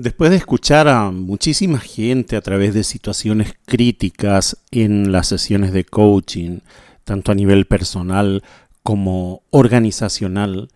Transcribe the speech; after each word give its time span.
Después 0.00 0.30
de 0.30 0.36
escuchar 0.36 0.86
a 0.86 1.10
muchísima 1.10 1.80
gente 1.80 2.36
a 2.36 2.40
través 2.40 2.72
de 2.72 2.84
situaciones 2.84 3.54
críticas 3.66 4.56
en 4.70 5.10
las 5.10 5.26
sesiones 5.26 5.72
de 5.72 5.82
coaching, 5.82 6.60
tanto 7.02 7.32
a 7.32 7.34
nivel 7.34 7.66
personal 7.66 8.44
como 8.84 9.42
organizacional, 9.50 10.68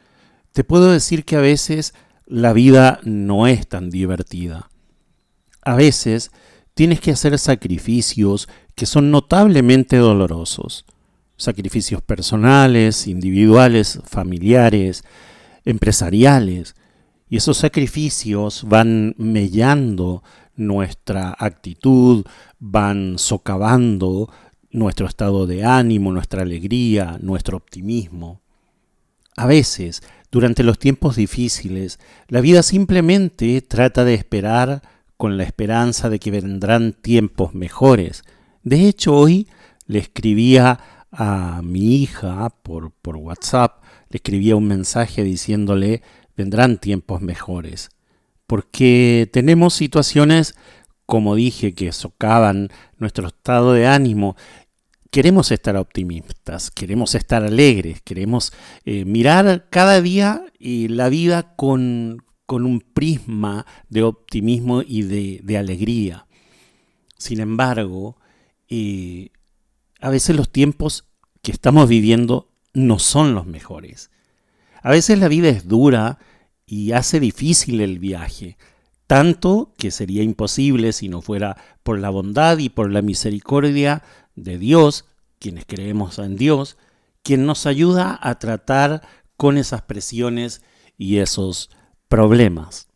te 0.50 0.64
puedo 0.64 0.90
decir 0.90 1.24
que 1.24 1.36
a 1.36 1.40
veces 1.40 1.94
la 2.26 2.52
vida 2.52 2.98
no 3.04 3.46
es 3.46 3.68
tan 3.68 3.90
divertida. 3.90 4.70
A 5.62 5.76
veces 5.76 6.32
tienes 6.74 7.00
que 7.00 7.12
hacer 7.12 7.38
sacrificios 7.38 8.48
que 8.74 8.86
son 8.86 9.12
notablemente 9.12 9.98
dolorosos. 9.98 10.84
Sacrificios 11.36 12.02
personales, 12.02 13.06
individuales, 13.06 14.00
familiares, 14.04 15.04
empresariales 15.64 16.74
y 17.32 17.38
esos 17.38 17.56
sacrificios 17.56 18.64
van 18.68 19.14
mellando 19.16 20.22
nuestra 20.54 21.34
actitud, 21.38 22.26
van 22.58 23.14
socavando 23.16 24.30
nuestro 24.70 25.06
estado 25.06 25.46
de 25.46 25.64
ánimo, 25.64 26.12
nuestra 26.12 26.42
alegría, 26.42 27.16
nuestro 27.22 27.56
optimismo. 27.56 28.42
A 29.34 29.46
veces, 29.46 30.02
durante 30.30 30.62
los 30.62 30.78
tiempos 30.78 31.16
difíciles, 31.16 32.00
la 32.28 32.42
vida 32.42 32.62
simplemente 32.62 33.62
trata 33.62 34.04
de 34.04 34.12
esperar 34.12 34.82
con 35.16 35.38
la 35.38 35.44
esperanza 35.44 36.10
de 36.10 36.18
que 36.18 36.30
vendrán 36.30 36.92
tiempos 36.92 37.54
mejores. 37.54 38.24
De 38.62 38.86
hecho, 38.86 39.16
hoy 39.16 39.48
le 39.86 40.00
escribía 40.00 40.80
a 41.10 41.62
mi 41.64 42.02
hija 42.02 42.50
por, 42.62 42.90
por 42.90 43.16
WhatsApp, 43.16 43.82
le 44.10 44.16
escribía 44.16 44.54
un 44.54 44.68
mensaje 44.68 45.24
diciéndole 45.24 46.02
vendrán 46.42 46.78
tiempos 46.78 47.20
mejores. 47.20 47.90
Porque 48.46 49.30
tenemos 49.32 49.74
situaciones, 49.74 50.54
como 51.06 51.36
dije, 51.36 51.74
que 51.74 51.92
socavan 51.92 52.68
nuestro 52.98 53.28
estado 53.28 53.72
de 53.72 53.86
ánimo. 53.86 54.36
Queremos 55.10 55.52
estar 55.52 55.76
optimistas, 55.76 56.70
queremos 56.70 57.14
estar 57.14 57.44
alegres, 57.44 58.02
queremos 58.02 58.52
eh, 58.84 59.04
mirar 59.04 59.68
cada 59.70 60.00
día 60.00 60.44
y 60.58 60.88
la 60.88 61.08
vida 61.08 61.54
con, 61.54 62.24
con, 62.46 62.66
un 62.66 62.80
prisma 62.80 63.64
de 63.88 64.02
optimismo 64.02 64.82
y 64.82 65.02
de, 65.02 65.56
alegría. 65.56 66.26
Sin 67.18 67.40
embargo, 67.40 68.16
eh, 68.68 69.28
a 70.00 70.10
veces 70.10 70.34
los 70.34 70.50
tiempos 70.50 71.04
que 71.42 71.52
estamos 71.52 71.88
viviendo 71.88 72.50
no 72.72 72.98
son 72.98 73.34
los 73.34 73.46
mejores. 73.46 74.10
A 74.82 74.90
veces 74.90 75.18
la 75.18 75.28
vida 75.28 75.48
es 75.48 75.68
dura 75.68 76.18
y 76.72 76.92
hace 76.92 77.20
difícil 77.20 77.82
el 77.82 77.98
viaje, 77.98 78.56
tanto 79.06 79.74
que 79.76 79.90
sería 79.90 80.22
imposible 80.22 80.94
si 80.94 81.10
no 81.10 81.20
fuera 81.20 81.58
por 81.82 81.98
la 81.98 82.08
bondad 82.08 82.56
y 82.56 82.70
por 82.70 82.90
la 82.90 83.02
misericordia 83.02 84.02
de 84.36 84.56
Dios, 84.56 85.04
quienes 85.38 85.66
creemos 85.66 86.18
en 86.18 86.36
Dios, 86.36 86.78
quien 87.22 87.44
nos 87.44 87.66
ayuda 87.66 88.18
a 88.22 88.38
tratar 88.38 89.02
con 89.36 89.58
esas 89.58 89.82
presiones 89.82 90.62
y 90.96 91.18
esos 91.18 91.68
problemas. 92.08 92.88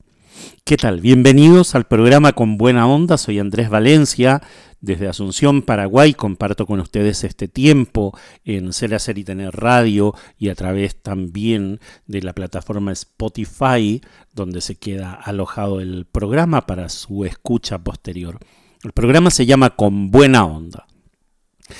¿Qué 0.64 0.78
tal? 0.78 1.02
Bienvenidos 1.02 1.74
al 1.74 1.84
programa 1.84 2.32
Con 2.32 2.56
Buena 2.56 2.86
Onda. 2.86 3.18
Soy 3.18 3.38
Andrés 3.40 3.68
Valencia. 3.68 4.40
Desde 4.80 5.08
Asunción, 5.08 5.62
Paraguay, 5.62 6.12
comparto 6.14 6.66
con 6.66 6.80
ustedes 6.80 7.24
este 7.24 7.48
tiempo 7.48 8.16
en 8.44 8.72
Ser, 8.72 8.94
Hacer 8.94 9.18
y 9.18 9.24
Tener 9.24 9.54
Radio 9.54 10.14
y 10.38 10.50
a 10.50 10.54
través 10.54 10.96
también 11.02 11.80
de 12.06 12.22
la 12.22 12.34
plataforma 12.34 12.92
Spotify, 12.92 14.02
donde 14.34 14.60
se 14.60 14.76
queda 14.76 15.12
alojado 15.12 15.80
el 15.80 16.04
programa 16.04 16.66
para 16.66 16.88
su 16.88 17.24
escucha 17.24 17.78
posterior. 17.78 18.38
El 18.82 18.92
programa 18.92 19.30
se 19.30 19.46
llama 19.46 19.70
Con 19.70 20.10
Buena 20.10 20.44
Onda. 20.44 20.86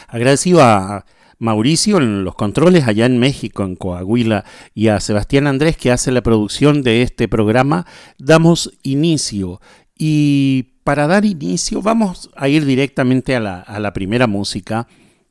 Agradecido 0.09 0.63
a 0.63 1.05
Mauricio 1.39 1.99
en 1.99 2.25
los 2.25 2.35
controles 2.35 2.89
allá 2.89 3.07
en 3.07 3.19
México, 3.19 3.63
en 3.63 3.77
Coahuila, 3.77 4.45
y 4.75 4.89
a 4.89 5.01
Sebastián 5.01 5.47
Andrés 5.47 5.77
que 5.77 5.93
hace 5.93 6.11
la 6.11 6.23
producción 6.23 6.83
de 6.83 7.03
este 7.03 7.29
programa, 7.29 7.87
damos 8.19 8.73
inicio. 8.83 9.61
Y 9.99 10.76
para 10.87 11.09
dar 11.09 11.25
inicio 11.25 11.83
vamos 11.83 12.31
a 12.37 12.47
ir 12.47 12.65
directamente 12.65 13.35
a 13.35 13.41
la, 13.41 13.93
primera 13.93 14.29
música 14.29 14.87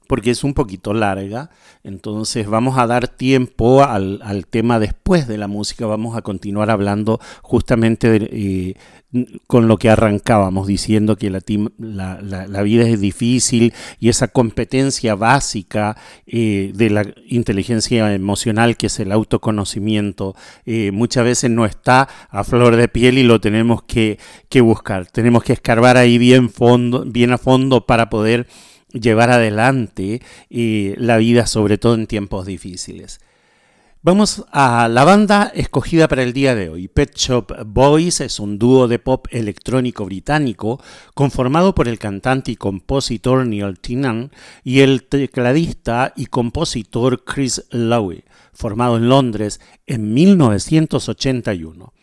porque 0.07 0.31
es 0.31 0.43
un 0.43 0.53
poquito 0.53 0.93
larga, 0.93 1.49
entonces 1.83 2.47
vamos 2.47 2.77
a 2.77 2.88
dar 2.88 3.07
tiempo 3.07 3.83
al, 3.83 4.45
tema 4.49 4.79
después 4.79 5.27
de 5.27 5.38
la 5.38 5.47
música, 5.47 5.85
vamos 5.85 6.17
a 6.17 6.21
continuar 6.21 6.69
hablando 6.69 7.19
justamente 7.41 8.29
eh, 8.31 8.75
con 9.47 9.67
lo 9.67 9.77
que 9.77 9.89
arrancábamos, 9.89 10.67
diciendo 10.67 11.16
que 11.16 11.29
la, 11.29 11.41
la, 12.21 12.61
vida 12.63 12.88
es 12.88 12.99
difícil 12.99 13.73
y 13.99 14.09
esa 14.09 14.27
competencia 14.27 15.16
básica 15.16 15.95
eh, 16.25 16.72
de 16.73 16.89
la 16.89 17.05
inteligencia 17.27 18.13
emocional, 18.13 18.77
que 18.77 18.87
es 18.87 18.99
el 18.99 19.11
autoconocimiento, 19.11 20.35
eh, 20.66 20.91
muchas 20.91 21.23
veces 21.23 21.51
no 21.51 21.66
está 21.66 22.09
a 22.29 22.43
flor 22.43 22.75
de 22.75 22.87
piel 22.87 23.17
y 23.17 23.23
lo 23.23 23.39
tenemos 23.39 23.83
que, 23.83 24.19
que 24.49 24.61
buscar, 24.61 25.07
tenemos 25.07 25.43
que 25.43 25.53
escarbar 25.53 25.97
ahí 25.97 26.17
bien, 26.17 26.49
fondo, 26.49 27.05
bien 27.05 27.31
a 27.31 27.37
fondo 27.37 27.85
para 27.85 28.09
poder 28.09 28.47
llevar 29.00 29.29
adelante 29.29 30.22
la 30.50 31.17
vida, 31.17 31.47
sobre 31.47 31.78
todo 31.78 31.95
en 31.95 32.07
tiempos 32.07 32.45
difíciles. 32.45 33.19
Vamos 34.06 34.45
a 34.51 34.88
la 34.88 35.03
banda 35.03 35.51
escogida 35.56 36.07
para 36.07 36.22
el 36.22 36.31
día 36.31 36.53
de 36.53 36.69
hoy. 36.69 36.88
Pet 36.88 37.16
Shop 37.16 37.51
Boys 37.66 38.22
es 38.22 38.39
un 38.39 38.59
dúo 38.59 38.88
de 38.88 39.00
pop 39.00 39.25
electrónico 39.31 40.05
británico 40.05 40.79
conformado 41.16 41.73
por 41.73 41.88
el 41.88 41.97
cantante 41.97 42.51
y 42.51 42.55
compositor 42.55 43.47
Neil 43.47 43.79
Tennant 43.79 44.31
y 44.63 44.81
el 44.81 45.05
tecladista 45.05 46.13
y 46.16 46.28
compositor 46.28 47.23
Chris 47.23 47.66
Lowe, 47.72 48.23
formado 48.53 48.97
en 48.97 49.09
Londres 49.09 49.59
en 49.88 50.13
1981 50.13 51.94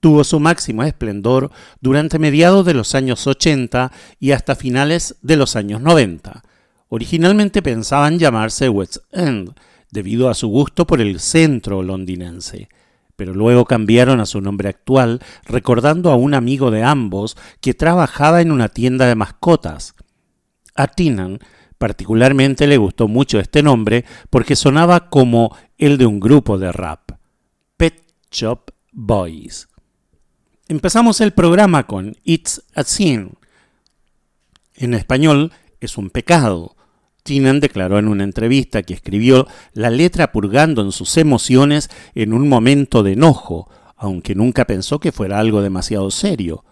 tuvo 0.00 0.24
su 0.24 0.40
máximo 0.40 0.82
esplendor 0.84 1.50
durante 1.80 2.18
mediados 2.18 2.64
de 2.66 2.74
los 2.74 2.94
años 2.94 3.26
80 3.26 3.92
y 4.20 4.32
hasta 4.32 4.54
finales 4.54 5.16
de 5.22 5.36
los 5.36 5.56
años 5.56 5.80
90. 5.80 6.42
Originalmente 6.88 7.62
pensaban 7.62 8.18
llamarse 8.18 8.68
West 8.68 8.98
End, 9.12 9.54
debido 9.90 10.28
a 10.28 10.34
su 10.34 10.48
gusto 10.48 10.86
por 10.86 11.00
el 11.00 11.20
centro 11.20 11.82
londinense, 11.82 12.68
pero 13.16 13.34
luego 13.34 13.64
cambiaron 13.64 14.20
a 14.20 14.26
su 14.26 14.40
nombre 14.40 14.68
actual, 14.68 15.20
recordando 15.44 16.10
a 16.10 16.16
un 16.16 16.34
amigo 16.34 16.70
de 16.70 16.82
ambos 16.82 17.36
que 17.60 17.74
trabajaba 17.74 18.40
en 18.40 18.52
una 18.52 18.68
tienda 18.68 19.06
de 19.06 19.14
mascotas. 19.14 19.94
A 20.74 20.86
Tinan 20.86 21.40
particularmente 21.78 22.66
le 22.66 22.76
gustó 22.76 23.08
mucho 23.08 23.38
este 23.38 23.62
nombre 23.62 24.04
porque 24.30 24.56
sonaba 24.56 25.08
como 25.08 25.56
el 25.78 25.98
de 25.98 26.06
un 26.06 26.20
grupo 26.20 26.58
de 26.58 26.72
rap, 26.72 27.12
Pet 27.76 28.02
Shop 28.30 28.70
Boys. 28.92 29.68
Empezamos 30.68 31.20
el 31.20 31.32
programa 31.32 31.86
con 31.86 32.16
It's 32.24 32.60
a 32.74 32.82
Sin. 32.82 33.34
En 34.74 34.94
español 34.94 35.52
es 35.78 35.96
un 35.96 36.10
pecado. 36.10 36.74
Tinan 37.22 37.60
declaró 37.60 38.00
en 38.00 38.08
una 38.08 38.24
entrevista 38.24 38.82
que 38.82 38.94
escribió 38.94 39.46
la 39.74 39.90
letra 39.90 40.32
purgando 40.32 40.82
en 40.82 40.90
sus 40.90 41.18
emociones 41.18 41.88
en 42.16 42.32
un 42.32 42.48
momento 42.48 43.04
de 43.04 43.12
enojo, 43.12 43.70
aunque 43.94 44.34
nunca 44.34 44.64
pensó 44.64 44.98
que 44.98 45.12
fuera 45.12 45.38
algo 45.38 45.62
demasiado 45.62 46.10
serio. 46.10 46.64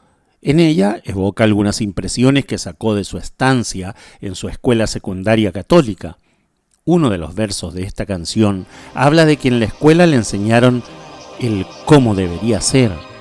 En 0.43 0.59
ella 0.59 1.01
evoca 1.05 1.45
algunas 1.45 1.81
impresiones 1.81 2.47
que 2.47 2.59
sacó 2.59 2.97
de 2.97 3.05
su 3.05 3.17
estancia 3.17 3.95
en 4.21 4.35
su 4.35 4.49
escuela 4.49 4.89
secundaria 4.89 5.53
católica. 5.53 6.19
Uno 6.85 7.11
de 7.11 7.19
los 7.19 7.37
versos 7.37 7.75
de 7.75 7.85
esta 7.85 8.07
canción 8.07 8.67
habla 8.93 9.25
de 9.25 9.37
que 9.37 9.47
en 9.47 9.61
la 9.61 9.67
escuela 9.67 10.05
le 10.09 10.17
enseñaron 10.17 10.83
el 11.39 11.65
cómo 11.87 12.17
debería 12.17 12.61
ser 12.61 13.14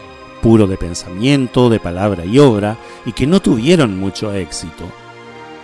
puro 0.44 0.68
de 0.68 0.75
pensamiento, 0.75 1.69
de 1.69 1.80
palabra 1.80 2.25
y 2.25 2.38
obra, 2.38 2.78
y 3.06 3.13
que 3.13 3.25
no 3.25 3.42
tuvieron 3.42 3.98
mucho 3.98 4.34
éxito. 4.34 4.84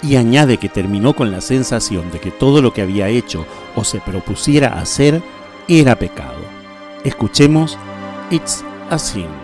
Y 0.01 0.15
añade 0.15 0.57
que 0.57 0.69
terminó 0.69 1.13
con 1.13 1.31
la 1.31 1.41
sensación 1.41 2.09
de 2.11 2.19
que 2.19 2.31
todo 2.31 2.61
lo 2.61 2.71
que 2.71 2.81
había 2.81 3.09
hecho 3.09 3.45
o 3.75 3.83
se 3.83 3.99
propusiera 3.99 4.79
hacer 4.79 5.21
era 5.67 5.99
pecado. 5.99 6.39
Escuchemos 7.03 7.77
It's 8.31 8.63
a 8.89 8.97
Sin. 8.97 9.38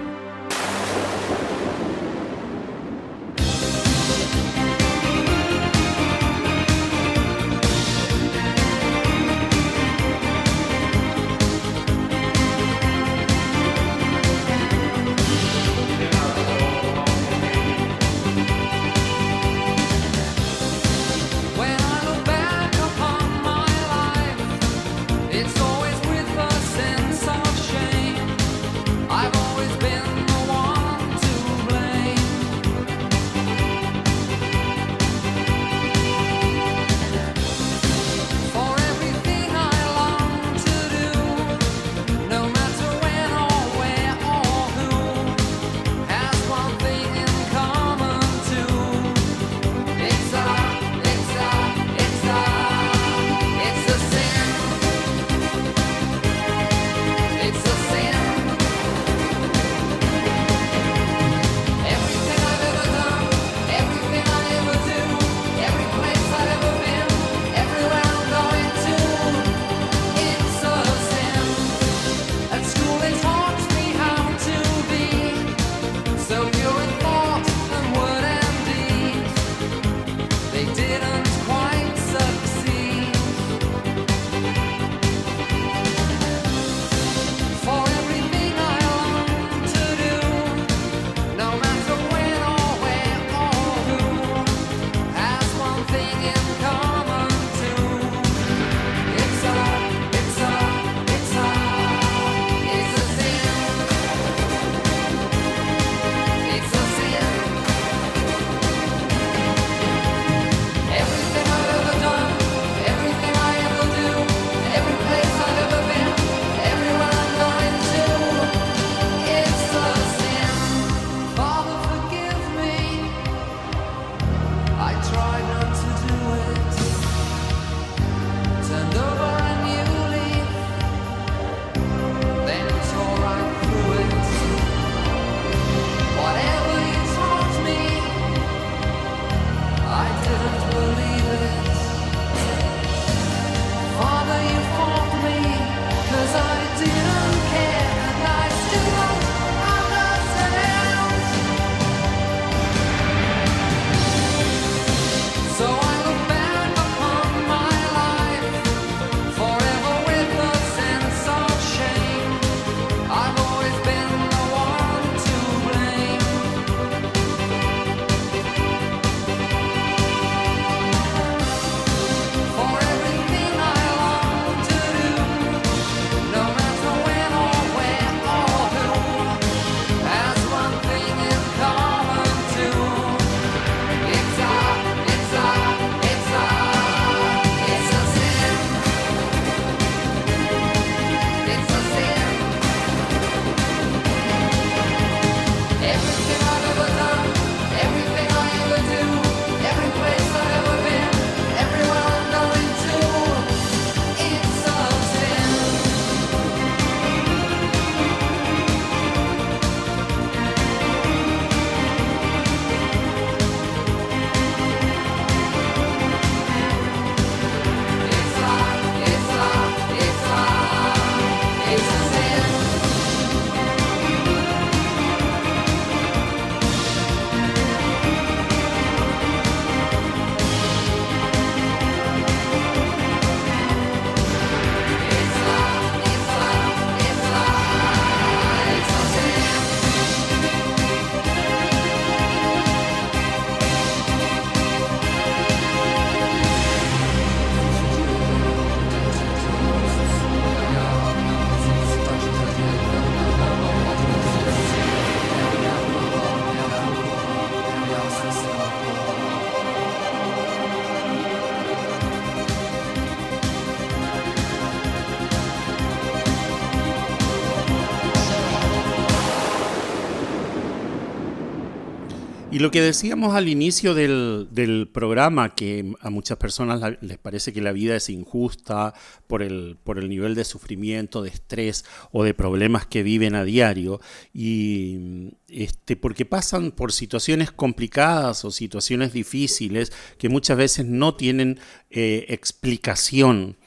Lo 272.65 272.71
que 272.71 272.81
decíamos 272.81 273.35
al 273.35 273.47
inicio 273.47 273.93
del, 273.93 274.89
programa, 274.91 275.53
que 275.53 275.93
a 276.01 276.09
muchas 276.09 276.39
personas 276.39 276.81
les 276.99 277.19
parece 277.19 277.53
que 277.53 277.61
la 277.61 277.71
vida 277.71 277.95
es 277.95 278.09
injusta 278.09 278.95
por 279.27 279.43
el, 279.43 279.77
por 279.83 279.99
el 279.99 280.09
nivel 280.09 280.33
de 280.33 280.43
sufrimiento, 280.45 281.21
de 281.21 281.29
estrés 281.29 281.85
o 282.11 282.23
de 282.23 282.33
problemas 282.33 282.87
que 282.87 283.03
viven 283.03 283.35
a 283.35 283.43
diario, 283.43 284.01
y 284.33 285.29
este, 285.47 285.95
porque 285.95 286.25
pasan 286.25 286.71
por 286.71 286.91
situaciones 286.91 287.51
complicadas 287.51 288.43
o 288.45 288.49
situaciones 288.49 289.13
difíciles 289.13 289.93
que 290.17 290.29
muchas 290.29 290.57
veces 290.57 290.87
no 290.87 291.13
tienen 291.13 291.59
eh, 291.91 292.25
explicación. 292.29 293.57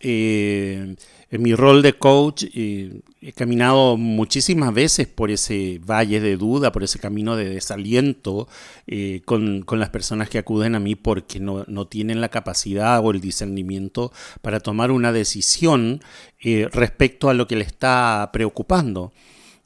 Eh, 0.00 0.96
en 1.34 1.42
mi 1.42 1.56
rol 1.56 1.82
de 1.82 1.94
coach 1.94 2.44
eh, 2.54 3.00
he 3.20 3.32
caminado 3.32 3.96
muchísimas 3.96 4.72
veces 4.72 5.08
por 5.08 5.32
ese 5.32 5.80
valle 5.84 6.20
de 6.20 6.36
duda, 6.36 6.70
por 6.70 6.84
ese 6.84 7.00
camino 7.00 7.34
de 7.34 7.48
desaliento 7.48 8.46
eh, 8.86 9.20
con, 9.24 9.64
las 9.68 9.88
personas 9.90 10.30
que 10.30 10.38
acuden 10.38 10.76
a 10.76 10.78
mí 10.78 10.94
porque 10.94 11.40
no, 11.40 11.64
tienen 11.88 12.20
la 12.20 12.28
capacidad 12.28 13.04
o 13.04 13.10
el 13.10 13.20
discernimiento 13.20 14.12
para 14.42 14.60
tomar 14.60 14.92
una 14.92 15.10
decisión 15.10 16.00
eh, 16.40 16.68
respecto 16.70 17.28
a 17.28 17.34
lo 17.34 17.48
que 17.48 17.56
le 17.56 17.64
está 17.64 18.30
preocupando. 18.32 19.12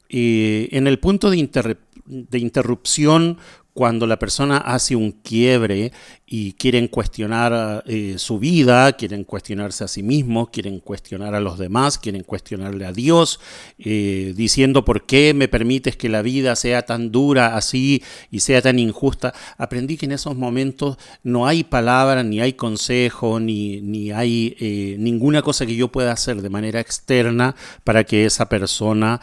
en 0.09 0.87
el 0.87 0.97
punto 0.97 1.29
de, 1.29 1.77
de 2.05 2.39
interrupción 2.39 3.37
cuando 3.73 4.07
la 4.07 4.19
persona 4.19 4.57
hace 4.57 4.95
un 4.95 5.11
quiebre 5.11 5.91
y 6.31 6.53
quieren 6.53 6.87
cuestionar 6.87 7.83
eh, 7.87 8.15
su 8.17 8.37
vida, 8.37 8.91
quieren 8.93 9.23
cuestionarse 9.23 9.83
a 9.83 9.87
sí 9.87 10.03
mismos, 10.03 10.49
quieren 10.49 10.79
cuestionar 10.79 11.33
a 11.33 11.39
los 11.39 11.57
demás, 11.57 11.97
quieren 11.97 12.23
cuestionarle 12.23 12.85
a 12.85 12.91
Dios, 12.91 13.39
eh, 13.79 14.33
diciendo 14.35 14.85
por 14.85 15.07
qué 15.07 15.33
me 15.33 15.47
permites 15.47 15.97
que 15.97 16.07
la 16.07 16.21
vida 16.21 16.55
sea 16.55 16.83
tan 16.83 17.11
dura 17.11 17.55
así 17.55 18.03
y 18.29 18.41
sea 18.41 18.61
tan 18.61 18.77
injusta. 18.77 19.33
Aprendí 19.57 19.97
que 19.97 20.05
en 20.05 20.11
esos 20.11 20.35
momentos 20.35 20.97
no 21.23 21.47
hay 21.47 21.63
palabra, 21.63 22.21
ni 22.21 22.41
hay 22.41 22.53
consejo, 22.53 23.39
ni, 23.39 23.81
ni 23.81 24.11
hay 24.11 24.55
eh, 24.59 24.97
ninguna 24.99 25.41
cosa 25.41 25.65
que 25.65 25.75
yo 25.75 25.87
pueda 25.87 26.11
hacer 26.11 26.41
de 26.43 26.49
manera 26.49 26.79
externa 26.79 27.55
para 27.83 28.03
que 28.03 28.25
esa 28.25 28.49
persona 28.49 29.21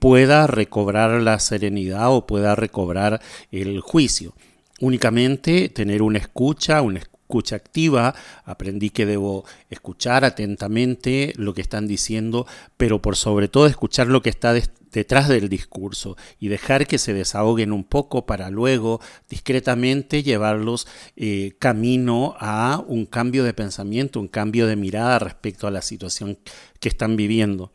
pueda 0.00 0.46
recobrar 0.46 1.20
la 1.22 1.38
serenidad 1.38 2.12
o 2.12 2.26
pueda 2.26 2.56
recobrar 2.56 3.20
el 3.52 3.73
juicio 3.80 4.34
únicamente 4.80 5.68
tener 5.68 6.02
una 6.02 6.18
escucha, 6.18 6.82
una 6.82 6.98
escucha 6.98 7.56
activa, 7.56 8.14
aprendí 8.44 8.90
que 8.90 9.06
debo 9.06 9.44
escuchar 9.70 10.24
atentamente 10.24 11.32
lo 11.36 11.54
que 11.54 11.62
están 11.62 11.86
diciendo, 11.86 12.46
pero 12.76 13.00
por 13.00 13.16
sobre 13.16 13.48
todo 13.48 13.66
escuchar 13.66 14.08
lo 14.08 14.22
que 14.22 14.30
está 14.30 14.54
detrás 14.92 15.28
del 15.28 15.48
discurso 15.48 16.16
y 16.38 16.48
dejar 16.48 16.86
que 16.86 16.98
se 16.98 17.14
desahoguen 17.14 17.72
un 17.72 17.84
poco 17.84 18.26
para 18.26 18.50
luego 18.50 19.00
discretamente 19.28 20.22
llevarlos 20.22 20.86
eh, 21.16 21.56
camino 21.58 22.36
a 22.38 22.84
un 22.86 23.06
cambio 23.06 23.42
de 23.42 23.54
pensamiento, 23.54 24.20
un 24.20 24.28
cambio 24.28 24.66
de 24.66 24.76
mirada 24.76 25.18
respecto 25.18 25.66
a 25.66 25.72
la 25.72 25.82
situación 25.82 26.38
que 26.78 26.88
están 26.88 27.16
viviendo. 27.16 27.72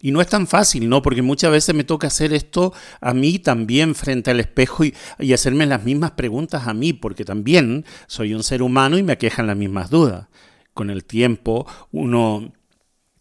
Y 0.00 0.12
no 0.12 0.20
es 0.20 0.28
tan 0.28 0.46
fácil, 0.46 0.88
¿no? 0.88 1.02
Porque 1.02 1.22
muchas 1.22 1.50
veces 1.50 1.74
me 1.74 1.84
toca 1.84 2.06
hacer 2.06 2.32
esto 2.32 2.72
a 3.00 3.14
mí 3.14 3.38
también 3.38 3.94
frente 3.94 4.30
al 4.30 4.40
espejo 4.40 4.84
y, 4.84 4.94
hacerme 5.32 5.66
las 5.66 5.84
mismas 5.84 6.12
preguntas 6.12 6.66
a 6.66 6.74
mí, 6.74 6.92
porque 6.92 7.24
también 7.24 7.84
soy 8.06 8.34
un 8.34 8.42
ser 8.42 8.62
humano 8.62 8.96
y 8.98 9.02
me 9.02 9.12
aquejan 9.12 9.46
las 9.46 9.56
mismas 9.56 9.90
dudas. 9.90 10.26
Con 10.74 10.90
el 10.90 11.04
tiempo 11.04 11.66
uno 11.90 12.52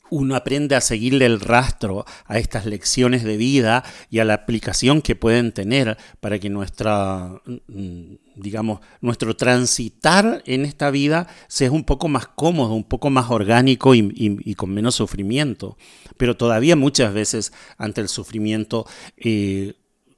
uno 0.09 0.35
aprende 0.35 0.75
a 0.75 0.81
seguirle 0.81 1.25
el 1.25 1.39
rastro 1.39 2.05
a 2.25 2.37
estas 2.37 2.65
lecciones 2.65 3.23
de 3.23 3.37
vida 3.37 3.83
y 4.09 4.19
a 4.19 4.25
la 4.25 4.33
aplicación 4.33 5.01
que 5.01 5.15
pueden 5.15 5.51
tener 5.51 5.97
para 6.19 6.39
que 6.39 6.49
nuestra, 6.49 7.41
mm, 7.67 8.15
digamos, 8.35 8.79
nuestro 9.01 9.35
transitar 9.35 10.43
en 10.45 10.65
esta 10.65 10.91
vida 10.91 11.27
sea 11.47 11.71
un 11.71 11.83
poco 11.83 12.07
más 12.07 12.27
cómodo, 12.27 12.73
un 12.73 12.83
poco 12.83 13.09
más 13.09 13.29
orgánico 13.29 13.95
y, 13.95 14.55
con 14.55 14.73
menos 14.73 14.95
sufrimiento. 14.95 15.77
Pero 16.17 16.35
todavía 16.37 16.75
muchas 16.75 17.13
veces 17.13 17.53
ante 17.77 18.01
el 18.01 18.07
sufrimiento, 18.07 18.85
eh, 19.17 19.73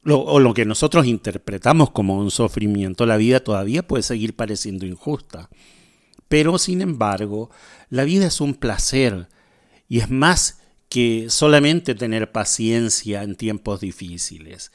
o 0.05 0.39
lo 0.39 0.53
que 0.53 0.65
nosotros 0.65 1.05
interpretamos 1.05 1.91
como 1.91 2.17
un 2.17 2.31
sufrimiento, 2.31 3.05
la 3.05 3.17
vida 3.17 3.41
todavía 3.41 3.85
puede 3.85 4.03
seguir 4.03 4.35
pareciendo 4.35 4.85
injusta. 4.85 5.49
Pero 6.29 6.57
sin 6.59 6.81
embargo, 6.81 7.49
la 7.89 8.03
vida 8.03 8.27
es 8.27 8.39
un 8.39 8.53
placer 8.53 9.27
y 9.89 9.99
es 9.99 10.09
más 10.09 10.61
que 10.87 11.25
solamente 11.29 11.95
tener 11.95 12.31
paciencia 12.31 13.23
en 13.23 13.35
tiempos 13.35 13.81
difíciles. 13.81 14.71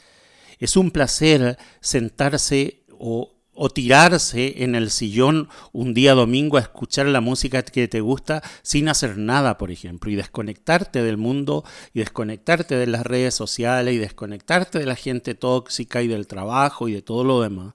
Es 0.59 0.77
un 0.77 0.91
placer 0.91 1.57
sentarse 1.81 2.83
o, 2.99 3.31
tirarse 3.73 4.65
en 4.65 4.75
el 4.75 4.91
sillón 4.91 5.49
un 5.73 5.95
día 5.95 6.15
domingo 6.15 6.57
a 6.57 6.61
escuchar 6.61 7.07
la 7.07 7.21
música 7.21 7.63
que 7.63 7.87
te 7.87 8.01
gusta 8.01 8.43
sin 8.63 8.89
hacer 8.89 9.17
nada, 9.17 9.59
por 9.59 9.71
ejemplo, 9.71 10.11
y 10.11 10.17
desconectarte 10.17 11.03
del 11.03 11.17
mundo 11.17 11.65
y 11.93 12.01
desconectarte 12.01 12.77
de 12.77 12.89
las 12.89 13.05
redes 13.05 13.35
sociales 13.35 13.95
y 13.95 13.99
desconectarte 13.99 14.81
de 14.81 14.87
la 14.87 14.97
gente 14.97 15.37
tóxica 15.37 16.03
y 16.03 16.09
del 16.09 16.27
trabajo 16.27 16.89
y 16.89 16.95
de 16.95 17.03
todo 17.03 17.23
lo 17.23 17.43
demás 17.43 17.75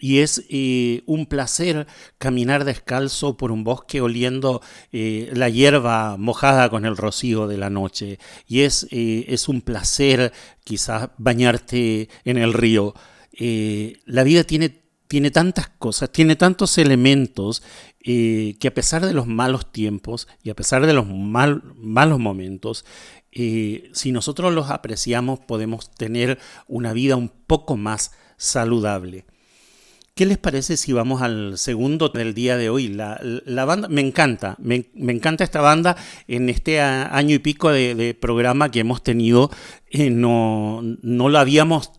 y 0.00 0.18
es 0.18 0.44
eh, 0.48 1.02
un 1.06 1.26
placer 1.26 1.86
caminar 2.18 2.64
descalzo 2.64 3.36
por 3.36 3.52
un 3.52 3.62
bosque 3.64 4.00
oliendo 4.00 4.60
eh, 4.92 5.30
la 5.34 5.48
hierba 5.48 6.16
mojada 6.16 6.68
con 6.68 6.84
el 6.84 6.96
rocío 6.96 7.46
de 7.46 7.58
la 7.58 7.70
noche 7.70 8.18
y 8.46 8.60
es, 8.60 8.88
eh, 8.90 9.26
es 9.28 9.48
un 9.48 9.60
placer 9.60 10.32
quizás 10.64 11.10
bañarte 11.18 12.08
en 12.24 12.38
el 12.38 12.52
río. 12.52 12.94
la 14.06 14.24
vida 14.24 14.44
tiene, 14.44 14.82
tiene 15.06 15.30
tantas 15.30 15.68
cosas, 15.68 16.10
tiene 16.10 16.36
tantos 16.36 16.78
elementos 16.78 17.62
que 18.02 18.68
a 18.68 18.74
pesar 18.74 19.06
de 19.06 19.14
los 19.14 19.26
malos 19.26 19.72
tiempos 19.72 20.28
y 20.42 20.50
a 20.50 20.54
pesar 20.54 20.86
de 20.86 20.92
los 20.92 21.06
malos 21.06 22.18
momentos, 22.18 22.84
si 23.32 24.12
nosotros 24.12 24.52
los 24.52 24.70
apreciamos 24.70 25.40
podemos 25.40 25.90
tener 25.90 26.38
una 26.68 26.92
vida 26.92 27.16
un 27.16 27.28
poco 27.28 27.76
más 27.76 28.12
saludable. 28.36 29.24
¿Qué 30.16 30.26
les 30.26 30.38
parece 30.38 30.76
si 30.76 30.92
vamos 30.92 31.22
al 31.22 31.58
segundo 31.58 32.08
del 32.08 32.34
día 32.34 32.56
de 32.56 32.70
hoy? 32.70 32.86
La, 32.86 33.64
banda, 33.64 33.88
me 33.88 34.00
encanta, 34.00 34.54
me, 34.60 34.86
encanta 34.94 35.42
esta 35.42 35.60
banda 35.60 35.96
en 36.28 36.48
este 36.48 36.80
año 36.80 37.34
y 37.34 37.40
pico 37.40 37.72
de, 37.72 38.16
programa 38.20 38.70
que 38.70 38.78
hemos 38.78 39.02
tenido. 39.02 39.50
Eh, 39.90 40.10
no, 40.10 40.82
no, 41.02 41.28
lo 41.28 41.38
habíamos, 41.40 41.90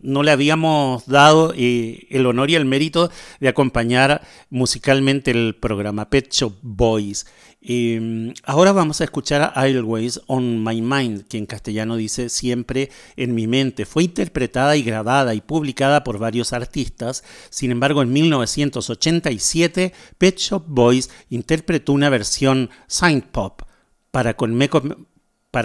no 0.00 0.22
le 0.22 0.30
habíamos 0.30 1.06
dado 1.06 1.52
eh, 1.54 2.06
el 2.08 2.24
honor 2.24 2.48
y 2.48 2.54
el 2.54 2.64
mérito 2.64 3.10
de 3.38 3.48
acompañar 3.48 4.22
musicalmente 4.48 5.30
el 5.30 5.54
programa 5.54 6.08
Pet 6.08 6.32
Shop 6.32 6.54
Boys. 6.62 7.26
Em, 7.60 8.34
ahora 8.44 8.70
vamos 8.70 9.00
a 9.00 9.04
escuchar 9.04 9.42
a 9.42 9.48
Always 9.48 10.20
on 10.28 10.62
My 10.62 10.80
Mind, 10.80 11.26
que 11.26 11.38
en 11.38 11.46
castellano 11.46 11.96
dice 11.96 12.28
siempre 12.28 12.90
en 13.16 13.34
mi 13.34 13.48
mente. 13.48 13.84
Fue 13.84 14.04
interpretada 14.04 14.76
y 14.76 14.82
grabada 14.82 15.34
y 15.34 15.40
publicada 15.40 16.04
por 16.04 16.18
varios 16.18 16.52
artistas. 16.52 17.24
Sin 17.50 17.72
embargo, 17.72 18.02
en 18.02 18.12
1987, 18.12 19.92
Pet 20.18 20.36
Shop 20.38 20.64
Boys 20.66 21.10
interpretó 21.30 21.92
una 21.92 22.10
versión 22.10 22.70
synth 22.86 23.26
pop 23.26 23.62
para 24.12 24.34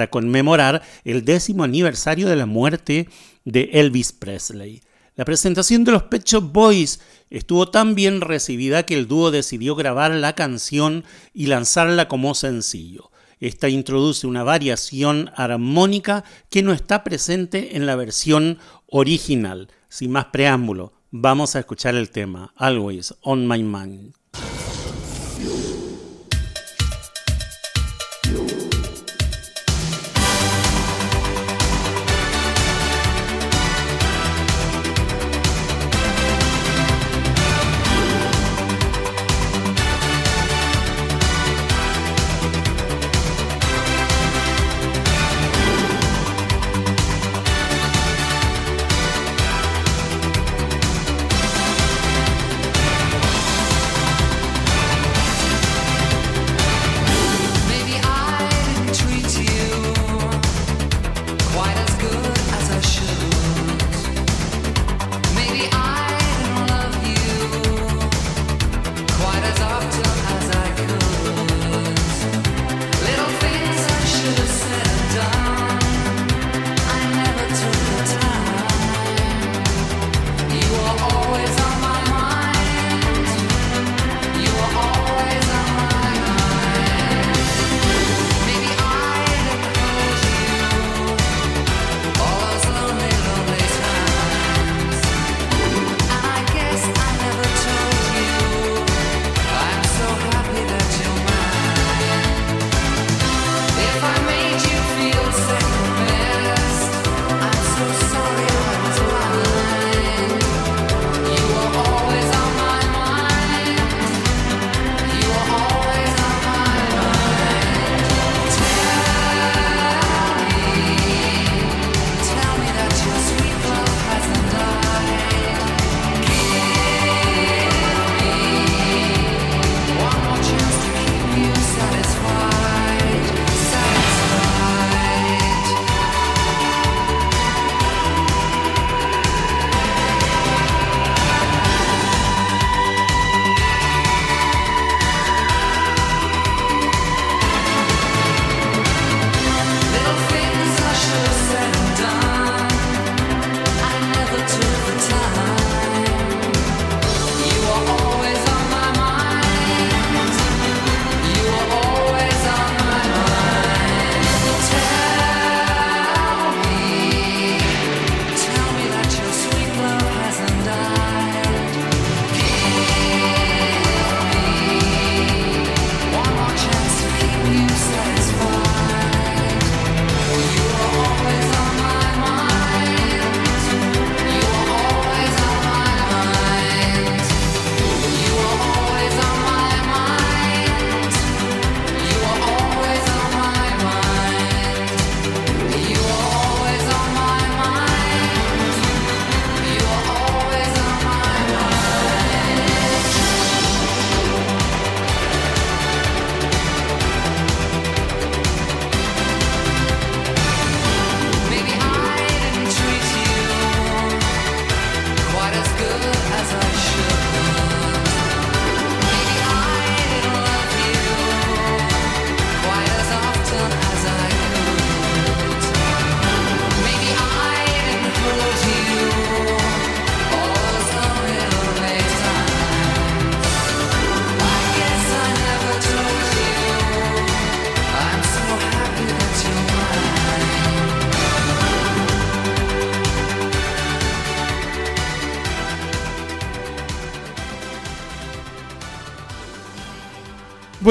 conmemorar 0.09 0.81
el 1.03 1.25
décimo 1.25 1.63
aniversario 1.63 2.27
de 2.27 2.35
la 2.35 2.47
muerte 2.47 3.07
de 3.45 3.69
Elvis 3.73 4.13
Presley. 4.13 4.81
La 5.15 5.25
presentación 5.25 5.83
de 5.83 5.91
los 5.91 6.03
Pet 6.03 6.27
Boys 6.41 6.99
estuvo 7.29 7.69
tan 7.69 7.93
bien 7.93 8.19
recibida 8.19 8.83
que 8.83 8.95
el 8.95 9.07
dúo 9.07 9.29
decidió 9.29 9.75
grabar 9.75 10.11
la 10.11 10.33
canción 10.33 11.03
y 11.33 11.45
lanzarla 11.45 12.07
como 12.07 12.33
sencillo. 12.33 13.11
Esta 13.39 13.69
introduce 13.69 14.25
una 14.25 14.43
variación 14.43 15.29
armónica 15.35 16.23
que 16.49 16.63
no 16.63 16.73
está 16.73 17.03
presente 17.03 17.77
en 17.77 17.85
la 17.85 17.95
versión 17.95 18.57
original. 18.87 19.69
Sin 19.87 20.11
más 20.11 20.25
preámbulo, 20.25 20.93
vamos 21.11 21.55
a 21.55 21.59
escuchar 21.59 21.93
el 21.93 22.09
tema 22.09 22.51
Always 22.55 23.13
on 23.21 23.47
My 23.47 23.61
Mind. 23.61 24.15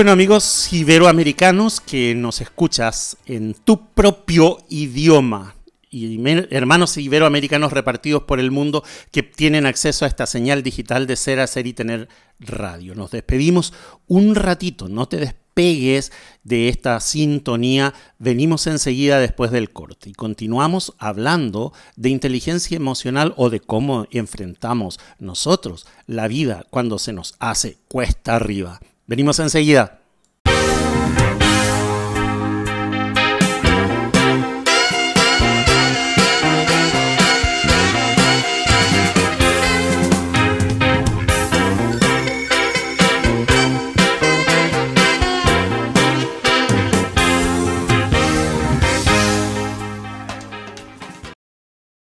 Bueno 0.03 0.15
amigos 0.15 0.73
iberoamericanos 0.73 1.81
que 1.81 2.13
nos 2.17 2.41
escuchas 2.41 3.17
en 3.25 3.55
tu 3.55 3.87
propio 3.95 4.59
idioma 4.69 5.55
y 5.91 6.21
hermanos 6.51 6.97
iberoamericanos 6.97 7.73
repartidos 7.73 8.25
por 8.25 8.41
el 8.41 8.51
mundo 8.51 8.83
que 9.13 9.23
tienen 9.23 9.65
acceso 9.65 10.05
a 10.05 10.09
esta 10.09 10.27
señal 10.27 10.65
digital 10.65 11.07
de 11.07 11.15
ser, 11.15 11.39
hacer 11.39 11.69
y 11.69 11.73
tener 11.73 12.09
radio. 12.41 12.97
Nos 12.97 13.13
despedimos 13.13 13.75
un 14.09 14.35
ratito, 14.35 14.89
no 14.89 15.07
te 15.07 15.19
despegues 15.19 16.11
de 16.43 16.69
esta 16.69 16.99
sintonía. 16.99 17.95
Venimos 18.19 18.67
enseguida 18.67 19.21
después 19.21 19.53
del 19.53 19.71
corte 19.71 20.11
y 20.11 20.15
continuamos 20.15 20.95
hablando 20.99 21.73
de 21.95 22.09
inteligencia 22.09 22.77
emocional 22.77 23.35
o 23.37 23.51
de 23.51 23.61
cómo 23.61 24.09
enfrentamos 24.11 24.99
nosotros 25.21 25.87
la 26.09 26.27
vida 26.27 26.67
cuando 26.71 26.99
se 26.99 27.13
nos 27.13 27.37
hace 27.39 27.77
cuesta 27.87 28.35
arriba. 28.35 28.81
Venimos 29.07 29.39
enseguida. 29.39 29.99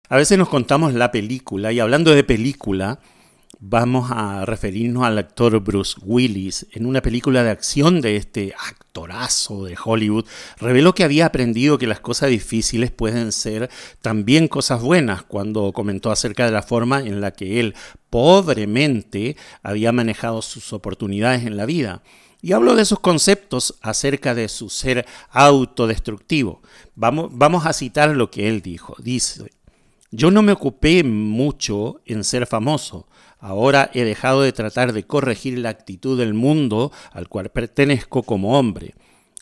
A 0.08 0.16
veces 0.16 0.38
nos 0.38 0.48
contamos 0.48 0.94
la 0.94 1.10
película 1.10 1.72
y 1.72 1.80
hablando 1.80 2.14
de 2.14 2.24
película, 2.24 3.00
vamos 3.58 4.10
a 4.10 4.44
referirnos 4.44 5.04
al 5.04 5.18
actor 5.18 5.58
Bruce 5.60 5.98
Willis. 6.02 6.66
En 6.72 6.86
una 6.86 7.02
película 7.02 7.42
de 7.42 7.50
acción 7.50 8.00
de 8.00 8.16
este 8.16 8.54
actorazo 8.68 9.64
de 9.64 9.76
Hollywood, 9.82 10.26
reveló 10.58 10.94
que 10.94 11.04
había 11.04 11.26
aprendido 11.26 11.78
que 11.78 11.86
las 11.86 12.00
cosas 12.00 12.30
difíciles 12.30 12.90
pueden 12.90 13.32
ser 13.32 13.70
también 14.02 14.48
cosas 14.48 14.82
buenas 14.82 15.22
cuando 15.22 15.72
comentó 15.72 16.10
acerca 16.10 16.44
de 16.44 16.52
la 16.52 16.62
forma 16.62 17.00
en 17.00 17.20
la 17.20 17.32
que 17.32 17.60
él 17.60 17.74
pobremente 18.10 19.36
había 19.62 19.92
manejado 19.92 20.42
sus 20.42 20.72
oportunidades 20.72 21.44
en 21.44 21.56
la 21.56 21.66
vida. 21.66 22.02
Y 22.42 22.52
habló 22.52 22.76
de 22.76 22.84
sus 22.84 23.00
conceptos 23.00 23.76
acerca 23.80 24.34
de 24.34 24.48
su 24.48 24.68
ser 24.68 25.06
autodestructivo. 25.30 26.62
Vamos, 26.94 27.30
vamos 27.32 27.66
a 27.66 27.72
citar 27.72 28.10
lo 28.10 28.30
que 28.30 28.48
él 28.48 28.62
dijo. 28.62 28.94
Dice, 29.00 29.50
yo 30.16 30.30
no 30.30 30.40
me 30.40 30.52
ocupé 30.52 31.04
mucho 31.04 32.00
en 32.06 32.24
ser 32.24 32.46
famoso. 32.46 33.06
Ahora 33.38 33.90
he 33.92 34.02
dejado 34.02 34.40
de 34.40 34.52
tratar 34.52 34.94
de 34.94 35.04
corregir 35.04 35.58
la 35.58 35.68
actitud 35.68 36.18
del 36.18 36.32
mundo 36.32 36.90
al 37.12 37.28
cual 37.28 37.50
pertenezco 37.50 38.22
como 38.22 38.58
hombre. 38.58 38.94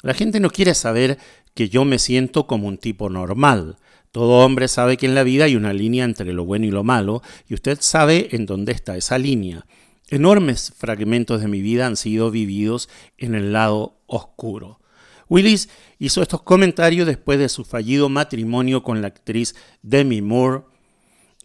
La 0.03 0.15
gente 0.15 0.41
no 0.41 0.51
quiere 0.51 0.75
saber 0.75 1.17
que 1.55 1.69
yo 1.69 1.85
me 1.85 2.01
siento 2.01 2.49
como 2.49 2.67
un 2.67 2.79
tipo 2.79 3.09
normal. 3.09 3.77
Todo 4.11 4.45
hombre 4.45 4.67
sabe 4.67 4.97
que 4.97 5.07
en 5.07 5.15
la 5.15 5.23
vida 5.23 5.45
hay 5.45 5.55
una 5.55 5.73
línea 5.73 6.05
entre 6.05 6.33
lo 6.33 6.45
bueno 6.45 6.67
y 6.67 6.73
lo 6.73 6.83
malo, 6.83 7.23
y 7.49 7.55
usted 7.55 7.79
sabe 7.81 8.29
en 8.33 8.45
dónde 8.45 8.73
está 8.73 8.97
esa 8.97 9.17
línea. 9.17 9.67
Enormes 10.09 10.73
fragmentos 10.77 11.41
de 11.41 11.49
mi 11.49 11.63
vida 11.63 11.87
han 11.87 11.97
sido 11.97 12.33
vividos 12.33 12.89
en 13.17 13.37
el 13.37 13.53
lado 13.53 13.97
oscuro. 14.07 14.81
Willis 15.29 15.69
hizo 15.99 16.23
estos 16.23 16.43
comentarios 16.43 17.07
después 17.07 17.39
de 17.39 17.49
su 17.49 17.65
fallido 17.65 18.09
matrimonio 18.09 18.83
con 18.83 19.01
la 19.01 19.09
actriz 19.09 19.55
Demi 19.83 20.23
Moore 20.23 20.63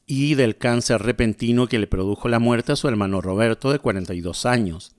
y 0.05 0.35
del 0.35 0.57
cáncer 0.57 1.01
repentino 1.01 1.67
que 1.67 1.79
le 1.79 1.87
produjo 1.87 2.29
la 2.29 2.39
muerte 2.39 2.71
a 2.71 2.75
su 2.75 2.87
hermano 2.87 3.21
Roberto 3.21 3.71
de 3.71 3.79
42 3.79 4.45
años. 4.45 4.95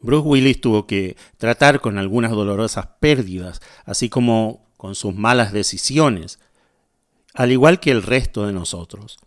Bruce 0.00 0.26
Willis 0.26 0.60
tuvo 0.60 0.86
que 0.86 1.16
tratar 1.36 1.80
con 1.80 1.98
algunas 1.98 2.30
dolorosas 2.30 2.88
pérdidas, 3.00 3.60
así 3.84 4.08
como 4.08 4.72
con 4.76 4.94
sus 4.94 5.14
malas 5.14 5.52
decisiones, 5.52 6.38
al 7.34 7.52
igual 7.52 7.80
que 7.80 7.90
el 7.90 8.02
resto 8.02 8.46
de 8.46 8.54
nosotros. 8.54 9.18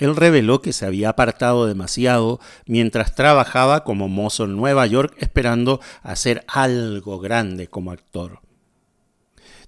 Él 0.00 0.16
reveló 0.16 0.62
que 0.62 0.72
se 0.72 0.86
había 0.86 1.10
apartado 1.10 1.66
demasiado 1.66 2.40
mientras 2.66 3.14
trabajaba 3.14 3.84
como 3.84 4.08
mozo 4.08 4.44
en 4.44 4.56
Nueva 4.56 4.86
York 4.86 5.14
esperando 5.18 5.80
hacer 6.02 6.42
algo 6.48 7.20
grande 7.20 7.68
como 7.68 7.92
actor. 7.92 8.40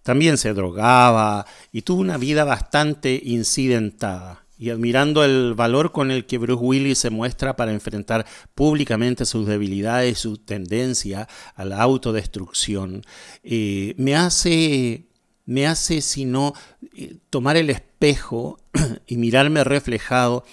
También 0.02 0.38
se 0.38 0.54
drogaba 0.54 1.46
y 1.70 1.82
tuvo 1.82 2.00
una 2.00 2.16
vida 2.16 2.44
bastante 2.44 3.20
incidentada. 3.22 4.46
Y 4.56 4.70
admirando 4.70 5.24
el 5.24 5.54
valor 5.54 5.92
con 5.92 6.10
el 6.10 6.24
que 6.24 6.38
Bruce 6.38 6.62
Willis 6.62 6.98
se 6.98 7.10
muestra 7.10 7.56
para 7.56 7.72
enfrentar 7.72 8.24
públicamente 8.54 9.26
sus 9.26 9.46
debilidades, 9.46 10.18
su 10.18 10.38
tendencia 10.38 11.28
a 11.56 11.64
la 11.64 11.82
autodestrucción, 11.82 13.02
eh, 13.42 13.94
me 13.98 14.14
hace, 14.14 15.08
me 15.52 15.66
hace 15.66 16.00
sino 16.00 16.54
eh, 16.96 17.16
tomar 17.30 17.56
el 17.56 17.70
espejo 17.70 18.58
y 19.06 19.16
mirarme 19.16 19.64
reflejado 19.64 20.44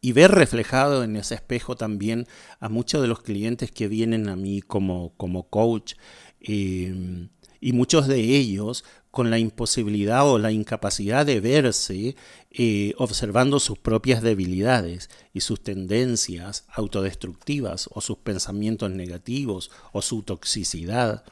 y 0.00 0.12
ver 0.12 0.30
reflejado 0.30 1.04
en 1.04 1.16
ese 1.16 1.34
espejo 1.34 1.76
también 1.76 2.26
a 2.58 2.68
muchos 2.68 3.02
de 3.02 3.08
los 3.08 3.20
clientes 3.20 3.70
que 3.70 3.86
vienen 3.86 4.28
a 4.28 4.36
mí 4.36 4.62
como, 4.62 5.12
como 5.16 5.48
coach. 5.48 5.94
Eh, 6.40 7.28
y 7.60 7.72
muchos 7.72 8.08
de 8.08 8.20
ellos 8.20 8.84
con 9.10 9.28
la 9.30 9.38
imposibilidad 9.38 10.26
o 10.26 10.38
la 10.38 10.52
incapacidad 10.52 11.26
de 11.26 11.40
verse 11.40 12.16
eh, 12.50 12.94
observando 12.96 13.60
sus 13.60 13.78
propias 13.78 14.22
debilidades 14.22 15.10
y 15.34 15.40
sus 15.40 15.62
tendencias 15.62 16.64
autodestructivas 16.72 17.88
o 17.92 18.00
sus 18.00 18.18
pensamientos 18.18 18.90
negativos 18.90 19.70
o 19.92 20.00
su 20.00 20.22
toxicidad. 20.22 21.24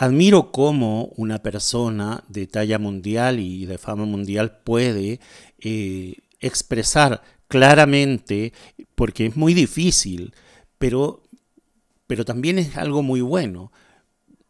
Admiro 0.00 0.50
cómo 0.50 1.12
una 1.16 1.42
persona 1.42 2.24
de 2.26 2.46
talla 2.46 2.78
mundial 2.78 3.38
y 3.38 3.66
de 3.66 3.76
fama 3.76 4.06
mundial 4.06 4.62
puede 4.64 5.20
eh, 5.58 6.14
expresar 6.40 7.22
claramente, 7.48 8.54
porque 8.94 9.26
es 9.26 9.36
muy 9.36 9.52
difícil, 9.52 10.32
pero, 10.78 11.22
pero 12.06 12.24
también 12.24 12.58
es 12.58 12.78
algo 12.78 13.02
muy 13.02 13.20
bueno, 13.20 13.72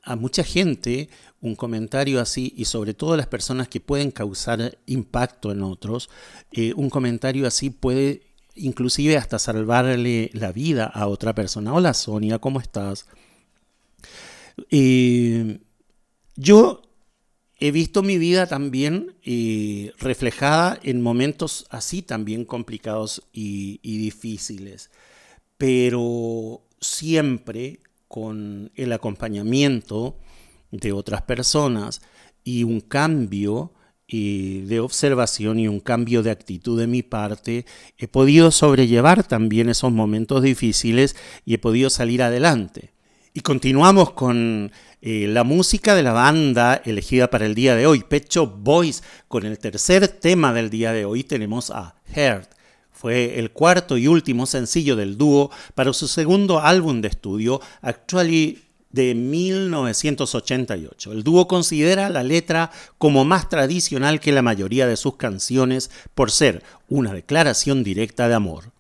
a 0.05 0.15
mucha 0.15 0.45
gente 0.45 1.09
un 1.41 1.57
comentario 1.57 2.21
así, 2.21 2.55
y 2.57 2.67
sobre 2.67 2.95
todo 2.95 3.17
las 3.17 3.27
personas 3.27 3.67
que 3.67 3.81
pueden 3.81 4.13
causar 4.13 4.79
impacto 4.87 5.51
en 5.51 5.65
otros, 5.65 6.11
eh, 6.53 6.75
un 6.77 6.91
comentario 6.91 7.49
así 7.49 7.71
puede 7.71 8.23
inclusive 8.55 9.17
hasta 9.17 9.41
salvarle 9.41 10.31
la 10.33 10.53
vida 10.53 10.85
a 10.85 11.09
otra 11.09 11.35
persona. 11.35 11.75
Hola 11.75 11.93
Sonia, 11.93 12.39
¿cómo 12.39 12.61
estás? 12.61 13.09
Yo 16.37 16.83
he 17.59 17.71
visto 17.71 18.03
mi 18.03 18.19
vida 18.19 18.47
también 18.47 19.15
eh, 19.25 19.93
reflejada 19.99 20.79
en 20.83 21.03
momentos 21.03 21.67
así 21.71 22.03
también 22.03 22.45
complicados 22.45 23.23
y 23.33 23.79
difíciles, 23.83 24.91
pero 25.59 26.63
siempre 26.81 27.81
con 28.09 28.73
el 28.75 28.93
acompañamiento 28.93 30.17
de 30.71 30.93
otras 30.93 31.23
personas 31.23 32.01
y 32.45 32.65
un 32.65 32.81
cambio 32.81 33.73
eh, 34.09 34.65
de 34.67 34.81
observación 34.81 35.61
y 35.61 35.69
un 35.69 35.79
cambio 35.79 36.25
de 36.25 36.33
actitud 36.33 36.77
de 36.77 36.89
mi 36.89 37.05
parte, 37.05 37.65
he 37.97 38.09
podido 38.09 38.51
sobrellevar 38.51 39.23
también 39.23 39.69
esos 39.69 39.93
momentos 39.93 40.43
difíciles 40.43 41.15
y 41.45 41.55
he 41.55 41.59
podido 41.59 41.91
salir 41.91 42.21
adelante. 42.23 42.91
Y 43.33 43.43
continuamos 43.43 44.11
con 44.11 44.73
eh, 45.03 45.27
la 45.29 45.45
música 45.45 45.95
de 45.95 46.03
la 46.03 46.13
banda 46.13 46.83
elegida 46.85 47.31
para 47.31 47.47
el 47.47 47.55
día 47.55 47.77
de 47.77 47.87
hoy, 47.87 48.03
Pecho 48.03 48.49
Boys, 48.49 49.05
con 49.29 49.47
el 49.47 49.57
tercer 49.61 50.09
tema 50.09 50.53
del 50.53 50.69
día 50.69 50.93
de 50.93 51.05
hoy 51.05 51.23
tenemos 51.23 51.71
a 51.71 51.95
Heart. 52.13 52.51
Fue 52.91 53.39
el 53.39 53.53
cuarto 53.53 53.97
y 53.97 54.09
último 54.09 54.47
sencillo 54.47 54.97
del 54.97 55.17
dúo 55.17 55.53
para 55.77 55.93
su 55.93 56.09
segundo 56.09 56.59
álbum 56.59 57.01
de 57.01 57.07
estudio, 57.07 57.61
Actually 57.83 58.65
de 58.91 59.15
1988. 59.15 61.13
El 61.13 61.23
dúo 61.23 61.47
considera 61.47 62.09
la 62.11 62.25
letra 62.25 62.73
como 62.99 63.25
más 63.25 63.49
tradicional 63.49 64.19
que 64.19 64.33
la 64.33 64.43
mayoría 64.43 64.89
de 64.89 64.97
sus 64.97 65.15
canciones 65.15 65.93
por 66.17 66.33
ser 66.33 66.65
una 66.89 67.13
declaración 67.13 67.85
directa 67.85 68.27
de 68.27 68.35
amor. 68.35 68.73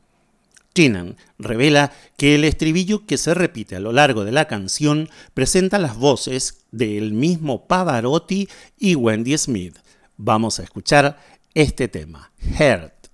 Tinan 0.72 1.16
revela 1.38 1.92
que 2.16 2.34
el 2.34 2.44
estribillo 2.44 3.04
que 3.06 3.16
se 3.16 3.34
repite 3.34 3.76
a 3.76 3.80
lo 3.80 3.92
largo 3.92 4.24
de 4.24 4.32
la 4.32 4.46
canción 4.46 5.08
presenta 5.34 5.78
las 5.78 5.96
voces 5.96 6.64
del 6.70 7.12
mismo 7.12 7.66
Pavarotti 7.66 8.48
y 8.78 8.94
Wendy 8.94 9.36
Smith. 9.36 9.78
Vamos 10.16 10.60
a 10.60 10.62
escuchar 10.62 11.18
este 11.54 11.88
tema, 11.88 12.32
Heart. 12.38 13.08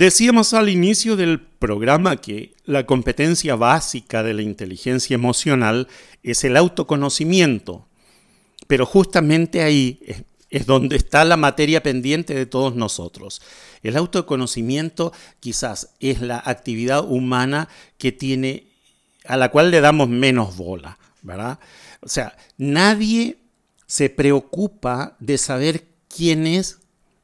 Decíamos 0.00 0.54
al 0.54 0.70
inicio 0.70 1.14
del 1.14 1.38
programa 1.38 2.16
que 2.16 2.54
la 2.64 2.86
competencia 2.86 3.54
básica 3.54 4.22
de 4.22 4.32
la 4.32 4.40
inteligencia 4.40 5.12
emocional 5.12 5.88
es 6.22 6.42
el 6.44 6.56
autoconocimiento, 6.56 7.86
pero 8.66 8.86
justamente 8.86 9.60
ahí 9.60 10.00
es, 10.48 10.64
donde 10.64 10.96
está 10.96 11.26
la 11.26 11.36
materia 11.36 11.82
pendiente 11.82 12.32
de 12.32 12.46
todos 12.46 12.74
nosotros. 12.74 13.42
El 13.82 13.94
autoconocimiento 13.98 15.12
quizás 15.38 15.90
es 16.00 16.22
la 16.22 16.42
actividad 16.46 17.04
humana 17.04 17.68
que 17.98 18.10
tiene 18.10 18.68
a 19.26 19.36
la 19.36 19.50
cual 19.50 19.70
le 19.70 19.82
damos 19.82 20.08
menos 20.08 20.56
bola, 20.56 20.98
¿verdad? 21.20 21.58
O 22.00 22.08
sea, 22.08 22.38
nadie 22.56 23.36
se 23.86 24.08
preocupa 24.08 25.18
de 25.20 25.36
saber 25.36 25.84
quién 26.08 26.46
es 26.46 26.79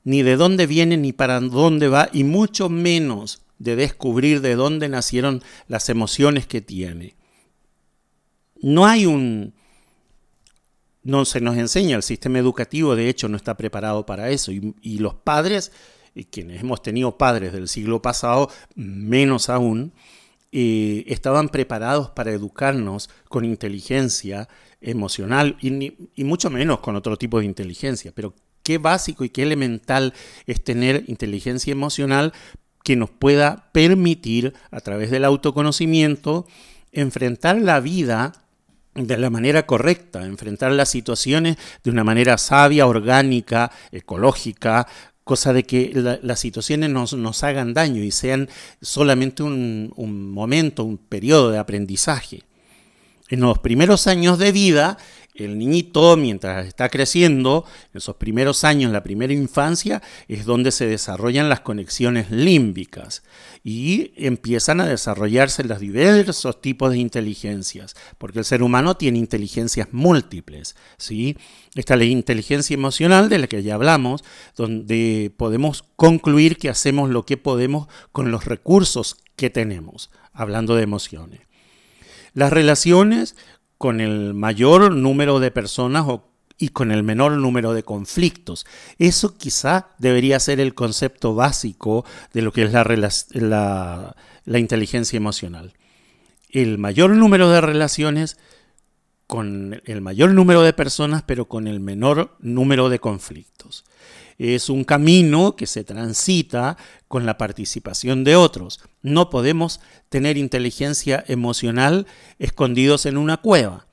ni 0.07 0.23
de 0.23 0.37
dónde 0.37 0.69
viene 0.69 0.97
ni 0.97 1.13
para 1.13 1.41
dónde 1.41 1.89
va, 1.89 2.09
y 2.13 2.23
mucho 2.23 2.69
menos 2.69 3.43
de 3.59 3.75
descubrir 3.75 4.41
de 4.41 4.55
dónde 4.55 4.89
nacieron 4.89 5.43
las 5.67 5.89
emociones 5.89 6.47
que 6.47 6.61
tiene. 6.61 7.17
No 8.63 8.87
hay 8.87 9.05
un... 9.05 9.53
No 11.03 11.25
se 11.25 11.41
nos 11.41 11.57
enseña, 11.57 11.97
el 11.97 12.05
sistema 12.05 12.39
educativo 12.39 12.95
de 12.95 13.09
hecho 13.09 13.29
no 13.29 13.37
está 13.37 13.57
preparado 13.57 14.07
para 14.07 14.31
eso, 14.31 14.53
y, 14.53 14.99
los 14.99 15.15
padres, 15.15 15.73
y 16.15 16.25
quienes 16.27 16.61
hemos 16.61 16.83
tenido 16.83 17.19
padres 17.19 17.53
del 17.53 17.67
siglo 17.67 18.01
pasado, 18.01 18.49
menos 18.77 19.51
aún, 19.51 19.93
eh, 20.53 21.03
estaban 21.09 21.49
preparados 21.49 22.11
para 22.11 22.31
educarnos 22.31 23.11
con 23.29 23.45
inteligencia 23.45 24.49
emocional 24.81 25.57
y, 25.61 25.95
y, 26.15 26.23
mucho 26.23 26.49
menos 26.49 26.79
con 26.79 26.95
otro 26.95 27.17
tipo 27.17 27.41
de 27.41 27.47
inteligencia, 27.47 28.13
pero 28.15 28.35
qué 28.67 28.79
básico 28.79 29.23
y 29.23 29.29
qué 29.29 29.45
elemental 29.45 30.13
es 30.49 30.65
tener 30.65 31.05
inteligencia 31.07 31.71
emocional 31.71 32.33
que 32.83 32.97
nos 32.97 33.11
pueda 33.11 33.71
permitir, 33.71 34.55
a 34.73 34.81
través 34.81 35.13
del 35.13 35.25
autoconocimiento, 35.25 36.49
enfrentar 36.91 37.61
la 37.61 37.79
vida 37.79 38.33
de 38.97 39.19
la 39.19 39.31
manera 39.31 39.67
correcta, 39.67 40.25
enfrentar 40.25 40.73
las 40.73 40.89
situaciones 40.89 41.59
de 41.85 41.91
una 41.93 42.03
manera 42.03 42.39
sabia, 42.39 42.89
orgánica, 42.89 43.71
ecológica, 43.93 44.89
cosa 45.23 45.53
de 45.53 45.63
que 45.63 46.19
las 46.23 46.41
situaciones 46.41 46.91
nos, 46.91 47.13
nos, 47.13 47.45
hagan 47.45 47.73
daño 47.73 48.03
y 48.03 48.11
sean 48.11 48.49
solamente 48.83 49.45
un, 49.45 49.93
un 49.95 50.33
momento, 50.33 50.83
un 50.83 50.99
periodo 50.99 51.53
de 51.53 51.59
aprendizaje. 51.59 52.43
En 53.29 53.41
los 53.41 53.61
primeros 53.61 54.09
años 54.09 54.39
de 54.41 54.51
vida 54.51 54.99
el 55.39 55.59
niñito, 55.59 56.17
mientras 56.17 56.67
está 56.67 56.89
creciendo, 56.89 57.65
en 57.93 57.99
esos 57.99 58.17
primeros 58.17 58.65
años, 58.65 58.93
la 58.93 59.03
primera 59.03 59.33
infancia, 59.33 60.03
es 60.29 60.45
donde 60.45 60.73
se 60.73 60.87
desarrollan 60.87 61.49
las 61.49 61.61
conexiones 61.61 62.31
límbicas 62.31 63.23
y 63.63 64.13
empiezan 64.17 64.81
a 64.81 64.87
desarrollarse 64.87 65.65
los 65.65 65.81
diversos 65.81 66.61
tipos 66.61 66.93
de 66.93 66.99
inteligencias, 66.99 67.95
porque 68.19 68.39
el 68.39 68.45
ser 68.45 68.63
humano 68.63 68.97
tiene 68.97 69.19
inteligencias 69.19 69.89
múltiples. 69.93 70.77
¿sí? 70.97 71.37
Está 71.75 71.97
la 71.97 72.05
inteligencia 72.05 72.75
emocional 72.75 73.29
de 73.29 73.39
la 73.39 73.47
que 73.47 73.63
ya 73.63 73.75
hablamos, 73.75 74.25
donde 74.57 75.33
podemos 75.37 75.85
concluir 75.97 76.59
que 76.59 76.69
hacemos 76.69 77.11
lo 77.11 77.27
que 77.27 77.37
podemos 77.37 77.89
con 78.13 78.31
los 78.31 78.45
recursos 78.45 79.17
que 79.37 79.51
tenemos, 79.51 80.11
hablando 80.33 80.77
de 80.77 80.83
emociones. 80.83 81.41
Las 82.35 82.53
relaciones 82.53 83.35
con 83.79 84.01
el 84.01 84.35
mayor 84.35 84.93
número 84.93 85.41
de 85.41 85.51
personas 85.51 86.07
y 86.59 86.71
con 86.71 86.91
el 86.91 87.03
menor 87.03 87.33
número 87.33 87.75
de 87.75 87.83
conflictos. 87.83 88.67
Eso 88.99 89.37
quizá 89.37 89.89
debería 89.99 90.41
ser 90.41 90.61
el 90.61 90.75
concepto 90.75 91.35
básico 91.35 92.05
de 92.33 92.43
lo 92.43 92.53
que 92.53 92.63
es 92.65 92.73
la, 92.73 94.17
la 94.45 94.59
inteligencia 94.59 95.17
emocional. 95.17 95.75
El 96.49 96.79
mayor 96.79 97.11
número 97.11 97.51
de 97.51 97.61
relaciones 97.61 98.39
con 99.27 99.83
el 99.85 100.01
mayor 100.01 100.31
número 100.31 100.63
de 100.63 100.73
personas, 100.73 101.23
pero 101.27 101.47
con 101.47 101.67
el 101.67 101.81
menor 101.81 102.37
número 102.41 102.89
de 102.89 103.01
conflictos 103.01 103.85
es 104.39 104.69
un 104.69 104.85
camino 104.85 105.57
que 105.57 105.67
se 105.67 105.85
transita 105.85 106.77
con 107.09 107.27
la 107.27 107.39
participación 107.39 108.25
de 108.25 108.37
otros. 108.37 108.81
No 109.03 109.31
podemos 109.31 109.81
tener 110.09 110.37
inteligencia 110.37 111.25
emocional 111.29 112.07
escondidos 112.39 113.07
en 113.07 113.17
una 113.17 113.39
cueva. 113.39 113.87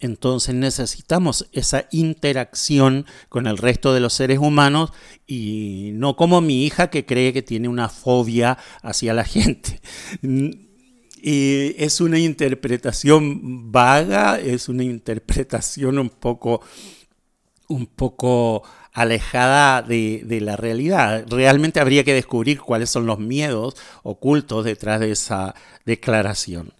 Entonces 0.00 0.54
necesitamos 0.54 1.48
esa 1.52 1.86
interacción 1.90 3.04
con 3.28 3.48
el 3.48 3.58
resto 3.58 3.92
de 3.92 4.00
los 4.00 4.12
seres 4.12 4.38
humanos 4.38 4.92
y 5.26 5.90
no 5.94 6.14
como 6.14 6.40
mi 6.40 6.64
hija 6.64 6.88
que 6.88 7.04
cree 7.04 7.32
que 7.32 7.42
tiene 7.42 7.68
una 7.68 7.88
fobia 7.88 8.58
hacia 8.82 9.12
la 9.14 9.24
gente. 9.24 9.80
Y 11.20 11.74
es 11.82 12.00
una 12.00 12.20
interpretación 12.20 13.72
vaga, 13.72 14.38
es 14.38 14.68
una 14.68 14.84
interpretación 14.84 15.98
un 15.98 16.10
poco, 16.10 16.60
un 17.66 17.86
poco 17.86 18.62
alejada 18.98 19.82
de, 19.82 20.40
la 20.42 20.56
realidad. 20.56 21.24
Realmente 21.28 21.78
habría 21.78 22.02
que 22.02 22.14
descubrir 22.14 22.60
cuáles 22.60 22.90
son 22.90 23.06
los 23.06 23.20
miedos 23.20 23.76
ocultos 24.02 24.64
detrás 24.64 24.98
de 24.98 25.12
esa 25.12 25.54
declaración. 25.84 26.72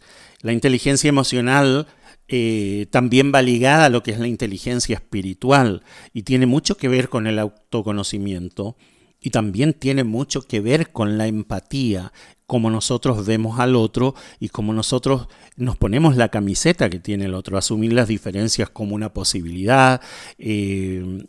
La 0.43 0.53
inteligencia 0.53 1.09
emocional 1.09 1.87
eh, 2.27 2.87
también 2.91 3.33
va 3.33 3.41
ligada 3.41 3.85
a 3.85 3.89
lo 3.89 4.03
que 4.03 4.11
es 4.11 4.19
la 4.19 4.27
inteligencia 4.27 4.97
espiritual 4.97 5.83
y 6.13 6.23
tiene 6.25 6.47
mucho 6.47 6.77
que 6.77 6.89
ver 6.89 7.09
con 7.09 7.29
el 7.29 7.39
autoconocimiento 7.39 8.77
y 9.21 9.31
también 9.31 9.75
tiene 9.75 10.05
mucho 10.05 10.43
que 10.43 10.61
ver 10.61 10.93
con 10.93 11.19
la 11.19 11.27
empatía, 11.27 12.13
como 12.47 12.71
nosotros 12.71 13.27
vemos 13.27 13.61
al 13.61 13.77
otro 13.77 14.15
y 14.41 14.49
como 14.49 14.73
nosotros 14.73 15.29
nos 15.57 15.77
ponemos 15.77 16.17
la 16.17 16.31
camiseta 16.31 16.89
que 16.89 16.99
tiene 16.99 17.27
el 17.27 17.35
otro, 17.35 17.59
asumir 17.59 17.93
las 17.93 18.09
diferencias 18.09 18.71
como 18.71 18.95
una 18.95 19.13
posibilidad. 19.13 20.01
Eh, 20.39 21.27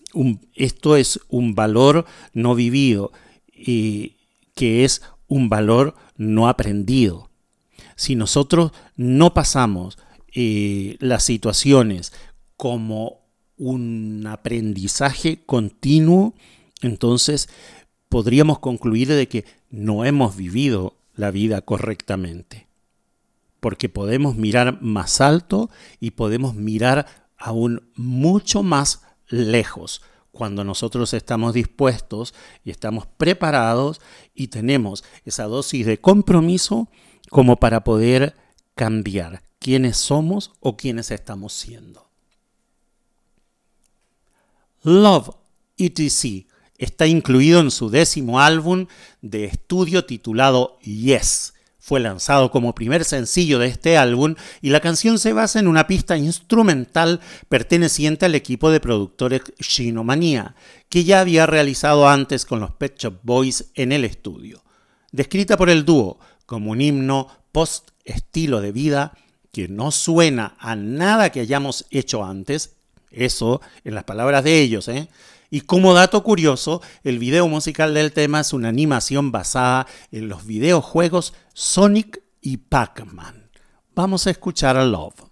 esto 0.56 0.96
es 0.96 1.20
un 1.28 1.56
valor 1.56 2.06
no 2.34 2.56
vivido, 2.56 3.12
y 3.60 4.16
que 4.56 4.86
es 4.86 5.02
un 5.28 5.50
valor 5.50 5.96
no 6.16 6.48
aprendido. 6.48 7.30
Si 7.96 8.16
nosotros 8.16 8.72
no 8.96 9.34
pasamos 9.34 9.98
eh, 10.34 10.96
las 11.00 11.24
situaciones 11.24 12.14
como 12.56 13.20
un 13.58 14.26
aprendizaje 14.28 15.44
continuo, 15.46 16.34
entonces 16.82 17.50
podríamos 18.10 18.60
concluir 18.60 19.08
de 19.08 19.28
que 19.28 19.46
no 19.70 20.04
hemos 20.04 20.36
vivido 20.36 20.96
la 21.16 21.32
vida 21.32 21.62
correctamente. 21.62 22.68
Porque 23.60 23.88
podemos 23.88 24.36
mirar 24.36 24.82
más 24.82 25.22
alto 25.22 25.70
y 26.00 26.12
podemos 26.12 26.56
mirar 26.56 27.06
aún 27.38 27.90
mucho 27.96 28.64
más 28.64 29.04
lejos 29.28 30.02
cuando 30.32 30.64
nosotros 30.64 31.14
estamos 31.14 31.54
dispuestos 31.54 32.34
y 32.64 32.72
estamos 32.72 33.06
preparados 33.06 34.02
y 34.34 34.48
tenemos 34.48 35.04
esa 35.26 35.46
dosis 35.46 35.86
de 35.86 36.00
compromiso 36.00 36.90
como 37.30 37.58
para 37.58 37.84
poder 37.84 38.36
cambiar 38.76 39.44
quiénes 39.60 39.98
somos 39.98 40.52
o 40.62 40.78
quiénes 40.78 41.12
estamos 41.12 41.54
siendo. 41.54 42.10
Love, 44.84 45.32
etc 45.78 46.49
está 46.80 47.06
incluido 47.06 47.60
en 47.60 47.70
su 47.70 47.92
décimo 47.92 48.40
álbum 48.40 48.88
de 49.22 49.46
estudio 49.46 50.06
titulado 50.06 50.80
Yes. 50.80 51.54
Fue 51.78 52.00
lanzado 52.00 52.52
como 52.52 52.76
primer 52.76 53.04
sencillo 53.04 53.60
de 53.60 53.68
este 53.68 53.98
álbum 53.98 54.36
y 54.62 54.70
la 54.70 54.80
canción 54.80 55.20
se 55.20 55.34
basa 55.34 55.60
en 55.60 55.68
una 55.68 55.88
pista 55.88 56.18
instrumental 56.18 57.20
perteneciente 57.48 58.26
al 58.26 58.36
equipo 58.36 58.70
de 58.72 58.80
productores 58.80 59.42
Shinomania, 59.60 60.56
que 60.88 61.04
ya 61.04 61.20
había 61.20 61.46
realizado 61.46 62.08
antes 62.08 62.46
con 62.46 62.60
los 62.60 62.72
Pet 62.72 62.98
Shop 62.98 63.20
Boys 63.24 63.72
en 63.76 63.92
el 63.92 64.06
estudio. 64.06 64.64
Descrita 65.12 65.58
por 65.58 65.70
el 65.70 65.86
dúo 65.86 66.20
como 66.46 66.72
un 66.72 66.82
himno 66.82 67.28
post 67.52 67.90
estilo 68.06 68.62
de 68.62 68.72
vida 68.72 69.14
que 69.52 69.68
no 69.68 69.92
suena 69.92 70.56
a 70.60 70.76
nada 70.76 71.32
que 71.32 71.40
hayamos 71.40 71.86
hecho 71.90 72.24
antes, 72.24 72.76
eso 73.12 73.62
en 73.84 73.96
las 73.96 74.04
palabras 74.04 74.44
de 74.44 74.62
ellos, 74.62 74.88
¿eh? 74.88 75.10
Y 75.50 75.62
como 75.62 75.94
dato 75.94 76.24
curioso, 76.24 76.82
el 77.04 77.18
video 77.18 77.48
musical 77.48 77.94
del 77.94 78.12
tema 78.12 78.42
es 78.42 78.54
una 78.54 78.70
animación 78.70 79.32
basada 79.32 79.88
en 80.12 80.30
los 80.30 80.46
videojuegos 80.46 81.34
Sonic 81.54 82.22
y 82.42 82.58
Pac-Man. 82.58 83.50
Vamos 83.96 84.28
a 84.28 84.32
escuchar 84.32 84.78
a 84.78 84.86
Love. 84.86 85.29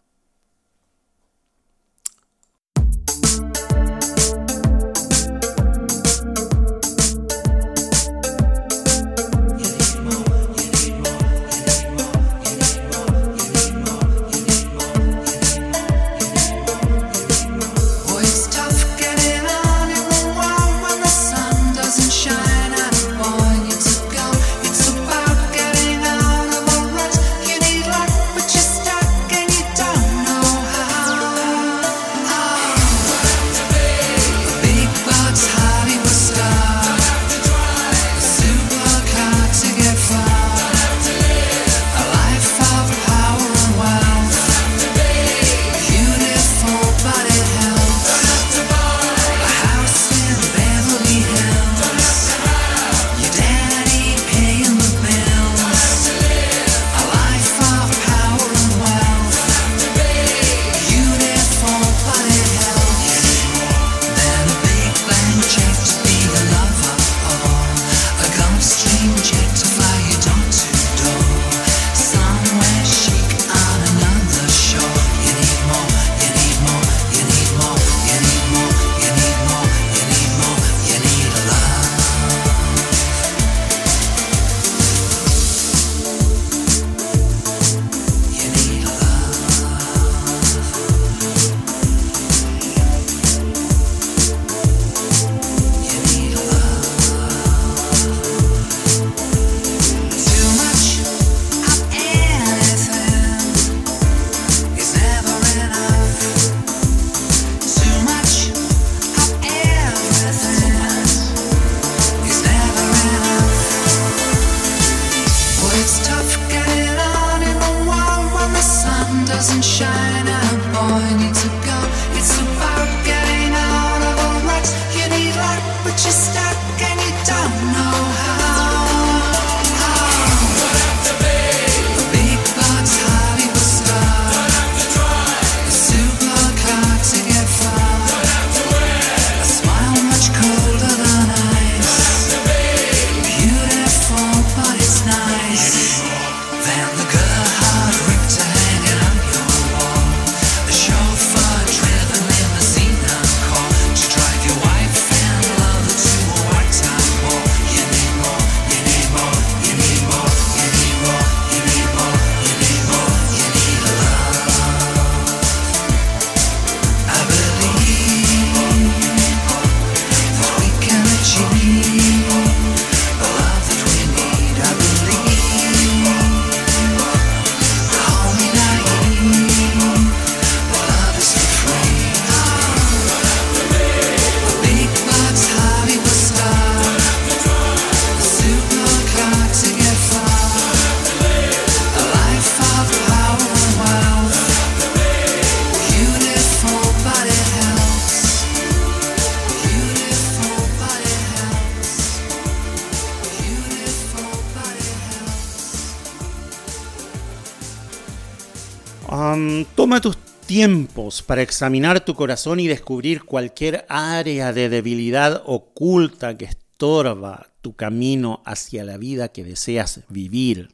Tiempos 210.58 211.22
para 211.22 211.44
examinar 211.44 212.04
tu 212.04 212.16
corazón 212.16 212.60
y 212.60 212.68
descubrir 212.68 213.26
cualquier 213.26 213.86
área 213.90 214.54
de 214.54 214.70
debilidad 214.70 215.44
oculta 215.46 216.36
que 216.36 216.46
estorba 216.46 217.46
tu 217.62 217.76
camino 217.76 218.42
hacia 218.44 218.84
la 218.84 218.98
vida 218.98 219.28
que 219.28 219.44
deseas 219.44 220.02
vivir. 220.10 220.70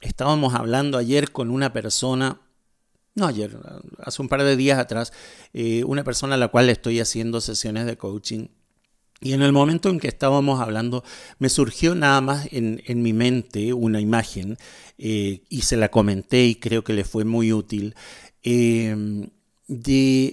Estábamos 0.00 0.54
hablando 0.54 0.96
ayer 0.96 1.30
con 1.30 1.50
una 1.50 1.74
persona, 1.74 2.40
no 3.14 3.26
ayer, 3.26 3.58
hace 3.98 4.22
un 4.22 4.30
par 4.30 4.42
de 4.44 4.56
días 4.56 4.78
atrás, 4.78 5.12
eh, 5.52 5.84
una 5.84 6.02
persona 6.02 6.36
a 6.36 6.38
la 6.38 6.48
cual 6.48 6.70
estoy 6.70 6.98
haciendo 6.98 7.42
sesiones 7.42 7.84
de 7.84 7.98
coaching. 7.98 8.48
Y 9.20 9.32
en 9.32 9.42
el 9.42 9.52
momento 9.52 9.88
en 9.88 9.98
que 9.98 10.08
estábamos 10.08 10.60
hablando, 10.60 11.02
me 11.38 11.48
surgió 11.48 11.94
nada 11.94 12.20
más 12.20 12.48
en, 12.50 13.02
mi 13.02 13.14
mente 13.14 13.72
una 13.72 14.00
imagen 14.00 14.58
eh, 14.98 15.42
y 15.48 15.62
se 15.62 15.78
la 15.78 15.90
comenté 15.90 16.44
y 16.44 16.54
creo 16.56 16.84
que 16.84 16.92
le 16.92 17.04
fue 17.04 17.24
muy 17.24 17.52
útil. 17.52 17.94
Em, 18.48 19.28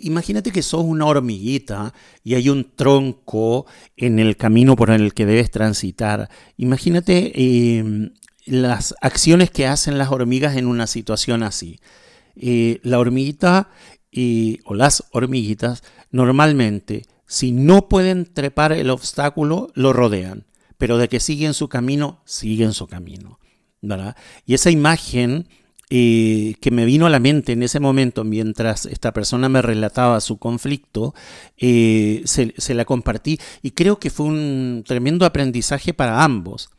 imagínate 0.04 0.52
que 0.52 0.62
sos 0.62 0.84
una 0.84 1.08
hormiguita 1.08 1.96
y 2.24 2.36
hay 2.36 2.48
un 2.50 2.76
tronco 2.76 3.66
en 3.98 4.20
el 4.20 4.38
camino 4.38 4.76
por 4.76 4.92
el 4.92 5.16
que 5.16 5.26
debes 5.26 5.50
transitar. 5.50 6.30
Imagínate 6.58 7.32
em, 7.80 8.12
las 8.46 8.94
acciones 9.02 9.50
que 9.50 9.66
hacen 9.66 9.98
las 9.98 10.12
hormigas 10.12 10.56
en 10.58 10.68
una 10.68 10.86
situación 10.86 11.42
así. 11.42 11.80
Eh, 12.36 12.80
la 12.84 13.00
hormiguita 13.00 13.70
o 14.66 14.76
las 14.76 15.06
hormiguitas 15.12 15.82
normalmente, 16.12 17.08
si 17.26 17.52
no 17.52 17.90
pueden 17.90 18.32
trepar 18.32 18.72
el 18.74 18.92
obstáculo, 18.92 19.72
lo 19.74 19.92
rodean, 19.92 20.46
pero 20.78 21.00
de 21.00 21.10
que 21.10 21.20
siguen 21.20 21.56
su 21.56 21.68
camino, 21.68 22.22
siguen 22.26 22.74
su 22.74 22.86
camino. 22.86 23.40
Y 24.46 24.54
esa 24.54 24.70
imagen 24.70 25.48
eh, 25.90 26.56
que 26.62 26.72
me 26.72 26.86
vino 26.86 27.06
a 27.06 27.10
la 27.10 27.20
mente 27.20 27.52
en 27.52 27.64
ese 27.64 27.80
momento 27.80 28.24
mientras 28.24 28.86
esta 28.86 29.14
persona 29.14 29.50
me 29.50 29.62
relataba 29.62 30.22
su 30.22 30.38
conflicto, 30.38 31.14
eh, 31.58 32.24
se 32.26 32.74
la 32.74 32.86
compartí 32.86 33.40
y 33.62 33.72
creo 33.72 34.00
que 34.00 34.10
fue 34.10 34.26
un 34.28 34.84
tremendo 34.86 35.26
aprendizaje 35.26 35.94
para 35.94 36.24
ambos. 36.24 36.70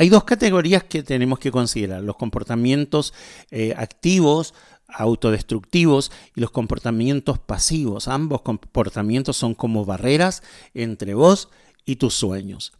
Hay 0.00 0.08
dos 0.08 0.24
categorías 0.24 0.84
que 0.84 1.02
tenemos 1.02 1.38
que 1.38 1.50
considerar, 1.50 2.02
los 2.02 2.16
comportamientos 2.16 3.12
eh, 3.50 3.74
activos, 3.76 4.54
autodestructivos 4.88 6.10
y 6.34 6.40
los 6.40 6.50
comportamientos 6.50 7.38
pasivos. 7.38 8.08
Ambos 8.08 8.40
comportamientos 8.40 9.36
son 9.36 9.54
como 9.54 9.84
barreras 9.84 10.42
entre 10.72 11.12
vos 11.12 11.50
y 11.84 11.96
tus 11.96 12.14
sueños. 12.14 12.72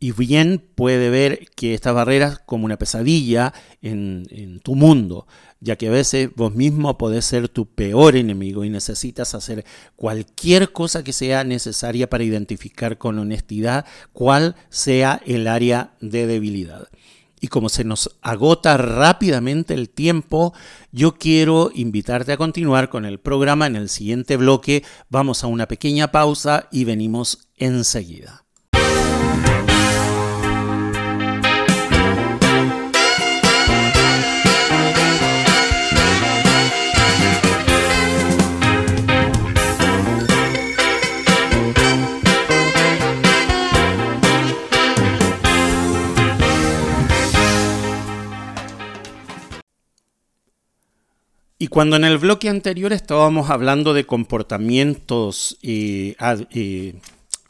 Y 0.00 0.12
bien 0.12 0.62
puede 0.74 1.08
ver 1.08 1.48
que 1.56 1.72
estas 1.72 1.94
barreras 1.94 2.38
como 2.44 2.66
una 2.66 2.76
pesadilla 2.76 3.54
en, 3.80 4.60
tu 4.62 4.74
mundo, 4.74 5.26
ya 5.60 5.76
que 5.76 5.88
a 5.88 5.92
veces 5.92 6.30
vos 6.34 6.54
mismo 6.54 6.98
podés 6.98 7.24
ser 7.24 7.48
tu 7.48 7.66
peor 7.66 8.16
enemigo 8.16 8.64
y 8.64 8.70
necesitas 8.70 9.34
hacer 9.34 9.64
cualquier 9.96 10.72
cosa 10.72 11.04
que 11.04 11.12
sea 11.12 11.44
necesaria 11.44 12.10
para 12.10 12.24
identificar 12.24 12.98
con 12.98 13.18
honestidad 13.18 13.86
cuál 14.12 14.56
sea 14.68 15.22
el 15.24 15.46
área 15.46 15.94
de 16.00 16.26
debilidad. 16.26 16.88
Y 17.40 17.48
como 17.48 17.68
se 17.68 17.84
nos 17.84 18.16
agota 18.22 18.76
rápidamente 18.76 19.74
el 19.74 19.90
tiempo, 19.90 20.54
yo 20.92 21.14
quiero 21.16 21.70
invitarte 21.74 22.32
a 22.32 22.38
continuar 22.38 22.88
con 22.88 23.04
el 23.04 23.20
programa 23.20 23.66
en 23.66 23.76
el 23.76 23.90
siguiente 23.90 24.36
bloque. 24.38 24.82
Vamos 25.10 25.44
a 25.44 25.46
una 25.46 25.68
pequeña 25.68 26.10
pausa 26.10 26.68
y 26.72 26.84
venimos 26.84 27.48
enseguida. 27.56 28.43
Y 51.64 51.68
cuando 51.68 51.96
en 51.96 52.04
el 52.04 52.18
bloque 52.18 52.50
anterior 52.50 52.92
estábamos 52.92 53.48
hablando 53.48 53.94
de 53.94 54.04
comportamientos, 54.04 55.56
eh, 55.62 56.14
eh, 56.50 56.94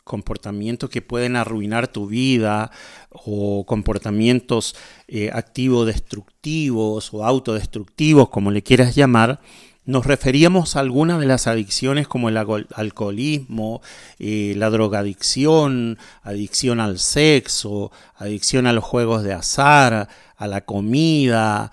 comportamientos 0.05 0.89
que 0.89 1.03
pueden 1.03 1.35
arruinar 1.35 1.89
tu 1.89 2.07
vida 2.07 2.71
o 3.11 3.67
comportamientos 3.67 4.77
eh, 5.09 5.31
activos 5.33 5.89
destructivos 5.89 7.13
o 7.13 7.25
autodestructivos, 7.25 8.29
como 8.29 8.53
le 8.53 8.63
quieras 8.63 8.95
llamar, 8.95 9.41
nos 9.85 10.07
referíamos 10.07 10.77
a 10.77 10.81
algunas 10.81 11.19
de 11.19 11.27
las 11.27 11.49
adicciones 11.49 12.07
como 12.07 12.29
el 12.29 12.37
alcoholismo, 12.37 13.83
la 14.21 14.71
drogadicción, 14.71 15.99
adicción 16.23 16.79
al 16.79 17.01
sexo, 17.01 17.91
adicción 18.15 18.69
a 18.69 18.73
los 18.73 18.85
juegos 18.85 19.25
de 19.25 19.33
azar, 19.33 20.09
a 20.37 20.47
la 20.47 20.61
comida, 20.61 21.73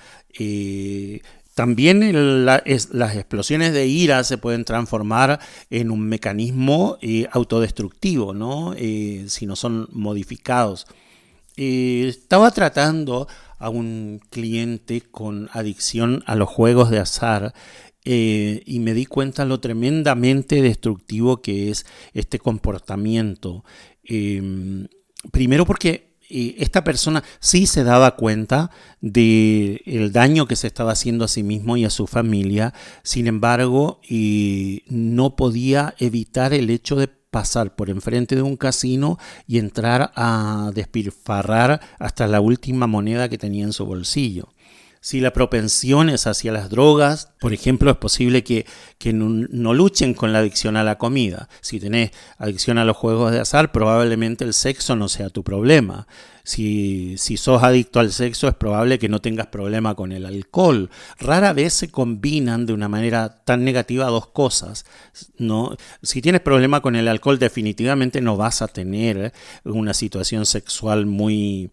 también 1.53 2.45
las 2.45 3.15
explosiones 3.15 3.73
de 3.73 3.85
ira 3.85 4.23
se 4.23 4.37
pueden 4.37 4.63
transformar 4.63 5.39
en 5.69 5.91
un 5.91 6.01
mecanismo 6.07 6.97
eh, 7.01 7.27
autodestructivo, 7.31 8.33
¿no? 8.33 8.73
Eh, 8.77 9.25
si 9.27 9.45
no 9.45 9.55
son 9.57 9.89
modificados. 9.91 10.87
Eh, 11.57 12.05
estaba 12.07 12.51
tratando 12.51 13.27
a 13.59 13.69
un 13.69 14.21
cliente 14.29 15.01
con 15.01 15.49
adicción 15.51 16.23
a 16.25 16.35
los 16.35 16.47
juegos 16.47 16.89
de 16.89 16.99
azar 16.99 17.53
y 18.03 18.79
me 18.79 18.95
di 18.95 19.05
cuenta 19.05 19.45
lo 19.45 19.59
tremendamente 19.59 20.63
destructivo 20.63 21.41
que 21.41 21.69
es 21.69 21.85
este 22.13 22.39
comportamiento. 22.39 23.63
primero 25.31 25.65
porque 25.67 26.10
esta 26.57 26.83
persona 26.83 27.23
sí 27.39 27.67
se 27.67 27.83
daba 27.83 28.15
cuenta 28.15 28.71
del 29.01 29.81
el 29.85 30.11
daño 30.11 30.47
que 30.47 30.55
se 30.55 30.67
estaba 30.67 30.93
haciendo 30.93 31.25
a 31.25 31.27
sí 31.27 31.43
mismo 31.43 31.77
y 31.77 31.85
a 31.85 31.89
su 31.89 32.07
familia, 32.07 32.73
sin 33.03 33.27
embargo, 33.27 33.99
y 34.07 34.83
no 34.87 35.35
podía 35.35 35.95
evitar 35.99 36.53
el 36.53 36.69
hecho 36.69 36.95
de 36.95 37.07
pasar 37.07 37.75
por 37.75 37.89
enfrente 37.89 38.35
de 38.35 38.41
un 38.41 38.57
casino 38.57 39.17
y 39.47 39.57
entrar 39.57 40.11
a 40.15 40.71
despilfarrar 40.75 41.79
hasta 41.97 42.27
la 42.27 42.41
última 42.41 42.87
moneda 42.87 43.29
que 43.29 43.37
tenía 43.37 43.63
en 43.63 43.73
su 43.73 43.85
bolsillo. 43.85 44.49
Si 45.03 45.19
la 45.19 45.33
propensión 45.33 46.09
es 46.09 46.27
hacia 46.27 46.51
las 46.51 46.69
drogas, 46.69 47.29
por 47.39 47.53
ejemplo, 47.53 47.89
es 47.89 47.97
posible 47.97 48.43
que, 48.43 48.67
no, 49.11 49.73
luchen 49.73 50.13
con 50.13 50.31
la 50.31 50.37
adicción 50.37 50.77
a 50.77 50.83
la 50.83 50.99
comida. 50.99 51.49
Si 51.61 51.79
tenés 51.79 52.11
adicción 52.37 52.77
a 52.77 52.85
los 52.85 52.97
juegos 52.97 53.31
de 53.31 53.39
azar, 53.39 53.71
probablemente 53.71 54.43
el 54.43 54.53
sexo 54.53 54.95
no 54.95 55.09
sea 55.09 55.29
tu 55.29 55.43
problema. 55.43 56.07
Si, 56.43 57.15
si 57.17 57.37
sos 57.37 57.63
adicto 57.63 57.99
al 57.99 58.11
sexo, 58.11 58.47
es 58.47 58.53
probable 58.53 58.99
que 58.99 59.09
no 59.09 59.21
tengas 59.21 59.47
problema 59.47 59.95
con 59.95 60.11
el 60.11 60.23
alcohol. 60.23 60.91
Rara 61.17 61.53
vez 61.53 61.73
se 61.73 61.89
combinan 61.89 62.67
de 62.67 62.73
una 62.73 62.87
manera 62.87 63.43
tan 63.43 63.63
negativa 63.63 64.05
dos 64.05 64.27
cosas. 64.27 64.85
¿no? 65.35 65.75
Si 66.03 66.21
tienes 66.21 66.41
problema 66.41 66.81
con 66.81 66.95
el 66.95 67.07
alcohol, 67.07 67.39
definitivamente 67.39 68.21
no 68.21 68.37
vas 68.37 68.61
a 68.61 68.67
tener 68.67 69.33
una 69.63 69.95
situación 69.95 70.45
sexual 70.45 71.07
muy 71.07 71.71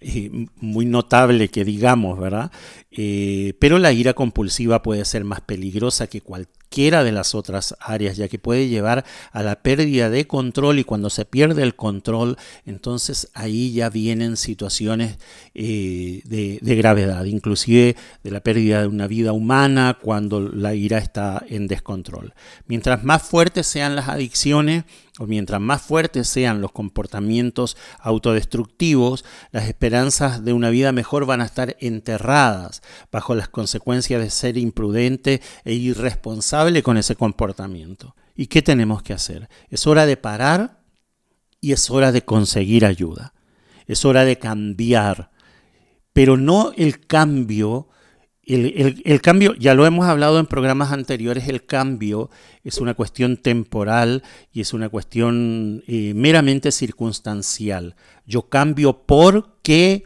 eh, 0.00 0.30
muy 0.60 0.84
notable 0.84 1.48
que 1.48 1.64
digamos, 1.64 2.18
¿verdad? 2.18 2.50
Eh, 2.90 3.54
pero 3.58 3.78
la 3.78 3.92
ira 3.92 4.12
compulsiva 4.12 4.82
puede 4.82 5.04
ser 5.04 5.24
más 5.24 5.40
peligrosa 5.40 6.06
que 6.06 6.20
cualquiera 6.20 7.02
de 7.02 7.12
las 7.12 7.34
otras 7.34 7.74
áreas, 7.80 8.18
ya 8.18 8.28
que 8.28 8.38
puede 8.38 8.68
llevar 8.68 9.06
a 9.32 9.42
la 9.42 9.62
pérdida 9.62 10.10
de 10.10 10.26
control 10.26 10.78
y 10.78 10.84
cuando 10.84 11.08
se 11.08 11.24
pierde 11.24 11.62
el 11.62 11.76
control, 11.76 12.36
entonces 12.66 13.30
ahí 13.32 13.72
ya 13.72 13.88
vienen 13.88 14.36
situaciones 14.36 15.18
eh, 15.54 16.20
de, 16.24 16.58
de, 16.60 16.74
gravedad, 16.74 17.24
inclusive 17.24 17.96
de 18.22 18.30
la 18.30 18.40
pérdida 18.40 18.82
de 18.82 18.88
una 18.88 19.06
vida 19.06 19.32
humana 19.32 19.98
cuando 20.00 20.40
la 20.40 20.74
ira 20.74 20.98
está 20.98 21.42
en 21.48 21.68
descontrol. 21.68 22.34
Mientras 22.66 23.02
más 23.02 23.22
fuertes 23.22 23.66
sean 23.66 23.96
las 23.96 24.08
adicciones, 24.08 24.84
o 25.18 25.26
mientras 25.26 25.60
más 25.60 25.82
fuertes 25.82 26.28
sean 26.28 26.60
los 26.60 26.72
comportamientos 26.72 27.76
autodestructivos, 28.00 29.24
las 29.50 29.68
esperanzas 29.68 30.44
de 30.44 30.52
una 30.52 30.70
vida 30.70 30.92
mejor 30.92 31.26
van 31.26 31.40
a 31.40 31.46
estar 31.46 31.76
enterradas 31.80 32.82
bajo 33.10 33.34
las 33.34 33.48
consecuencias 33.48 34.20
de 34.20 34.30
ser 34.30 34.58
imprudente 34.58 35.40
e 35.64 35.72
irresponsable 35.72 36.82
con 36.82 36.98
ese 36.98 37.16
comportamiento. 37.16 38.14
¿Y 38.34 38.48
qué 38.48 38.60
tenemos 38.60 39.02
que 39.02 39.14
hacer? 39.14 39.48
Es 39.70 39.86
hora 39.86 40.04
de 40.04 40.16
parar 40.16 40.82
y 41.60 41.72
es 41.72 41.90
hora 41.90 42.12
de 42.12 42.22
conseguir 42.22 42.84
ayuda. 42.84 43.32
Es 43.86 44.04
hora 44.04 44.24
de 44.24 44.38
cambiar, 44.38 45.30
pero 46.12 46.36
no 46.36 46.72
el 46.76 47.06
cambio 47.06 47.88
el, 48.46 49.20
cambio, 49.22 49.54
ya 49.54 49.74
lo 49.74 49.86
hemos 49.86 50.06
hablado 50.06 50.38
en 50.38 50.46
programas 50.46 50.92
anteriores, 50.92 51.48
el 51.48 51.66
cambio 51.66 52.30
es 52.62 52.78
una 52.78 52.94
cuestión 52.94 53.36
temporal 53.36 54.22
y 54.52 54.60
es 54.60 54.72
una 54.72 54.88
cuestión 54.88 55.82
eh, 55.88 56.12
meramente 56.14 56.70
circunstancial. 56.70 57.96
Yo 58.24 58.48
cambio 58.48 59.04
porque 59.04 60.04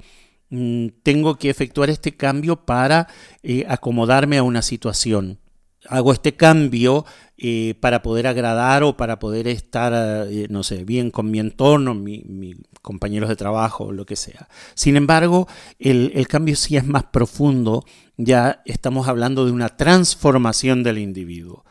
mm, 0.49 0.87
tengo 1.03 1.37
que 1.37 1.51
efectuar 1.51 1.91
este 1.91 2.17
cambio 2.17 2.65
para 2.65 3.09
eh, 3.43 3.67
acomodarme 3.69 4.39
a 4.39 4.43
una 4.43 4.63
situación. 4.63 5.39
Hago 5.87 6.13
este 6.13 6.35
cambio 6.35 7.05
eh, 7.43 7.75
para 7.81 8.03
poder 8.03 8.27
agradar 8.27 8.83
o 8.83 8.99
para 8.99 9.19
poder 9.19 9.49
estar, 9.49 9.95
eh, 10.29 10.47
no 10.51 10.63
sé, 10.63 10.85
bien 10.85 11.11
con 11.11 11.31
mi 11.31 11.39
entorno, 11.39 11.95
mis 11.95 12.57
compañeros 12.83 13.31
de 13.31 13.37
trabajo, 13.37 13.93
lo 13.93 14.05
que 14.05 14.17
sea. 14.17 14.47
Sin 14.75 14.95
embargo, 14.97 15.49
el, 15.79 16.13
el 16.15 16.29
cambio 16.29 16.55
sí 16.55 16.77
es 16.77 16.85
más 16.85 17.05
profundo, 17.05 17.85
ya 18.19 18.61
estamos 18.67 19.09
hablando 19.09 19.47
de 19.47 19.53
una 19.53 19.71
transformación 19.71 20.83
del 20.83 20.99
individuo. 20.99 21.65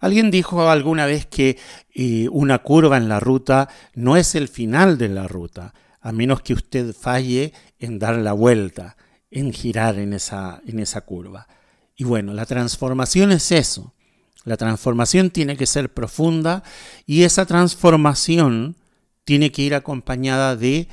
Alguien 0.00 0.32
dijo 0.32 0.68
alguna 0.68 1.06
vez 1.06 1.26
que 1.26 1.58
eh, 1.94 2.28
una 2.32 2.58
curva 2.58 2.96
en 2.96 3.08
la 3.08 3.20
ruta 3.20 3.68
no 3.94 4.16
es 4.16 4.34
el 4.34 4.48
final 4.48 4.98
de 4.98 5.08
la 5.08 5.28
ruta, 5.28 5.74
a 6.00 6.10
menos 6.10 6.42
que 6.42 6.54
usted 6.54 6.92
falle 6.92 7.52
en 7.78 8.00
dar 8.00 8.16
la 8.16 8.32
vuelta, 8.32 8.96
en 9.30 9.52
girar 9.52 9.98
en 9.98 10.12
esa, 10.12 10.60
en 10.66 10.80
esa 10.80 11.02
curva. 11.02 11.46
Y 11.96 12.02
bueno, 12.02 12.34
la 12.34 12.46
transformación 12.46 13.30
es 13.30 13.52
eso. 13.52 13.93
La 14.44 14.56
transformación 14.56 15.30
tiene 15.30 15.56
que 15.56 15.66
ser 15.66 15.92
profunda 15.92 16.62
y 17.06 17.22
esa 17.22 17.46
transformación 17.46 18.76
tiene 19.24 19.50
que 19.50 19.62
ir 19.62 19.74
acompañada 19.74 20.54
de 20.54 20.88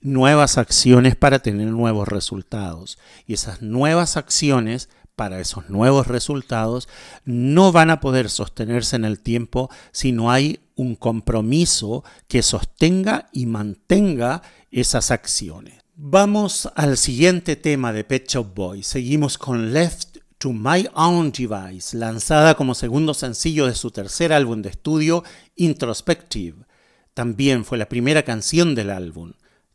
nuevas 0.00 0.58
acciones 0.58 1.16
para 1.16 1.40
tener 1.40 1.68
nuevos 1.68 2.08
resultados. 2.08 2.98
Y 3.26 3.34
esas 3.34 3.62
nuevas 3.62 4.16
acciones 4.16 4.88
para 5.16 5.40
esos 5.40 5.70
nuevos 5.70 6.06
resultados 6.06 6.88
no 7.24 7.72
van 7.72 7.90
a 7.90 8.00
poder 8.00 8.30
sostenerse 8.30 8.96
en 8.96 9.04
el 9.04 9.20
tiempo 9.20 9.70
si 9.92 10.12
no 10.12 10.30
hay 10.30 10.60
un 10.74 10.96
compromiso 10.96 12.04
que 12.26 12.42
sostenga 12.42 13.28
y 13.32 13.46
mantenga 13.46 14.42
esas 14.70 15.10
acciones. 15.10 15.74
Vamos 15.96 16.68
al 16.74 16.96
siguiente 16.96 17.54
tema 17.54 17.92
de 17.92 18.02
Pet 18.02 18.28
Shop 18.28 18.54
Boys. 18.54 18.88
Seguimos 18.88 19.38
con 19.38 19.72
Left 19.72 20.18
to 20.44 20.52
My 20.52 20.86
Own 20.92 21.32
Device, 21.32 21.96
lanzada 21.96 22.54
como 22.54 22.74
segundo 22.74 23.14
sencillo 23.14 23.64
de 23.66 23.74
su 23.74 23.90
tercer 23.90 24.30
álbum 24.30 24.60
de 24.60 24.68
estudio, 24.68 25.24
Introspective. 25.56 26.66
También 27.14 27.64
fue 27.64 27.78
la 27.78 27.88
primera 27.88 28.24
canción 28.24 28.74
del 28.74 28.90
álbum. 28.90 29.32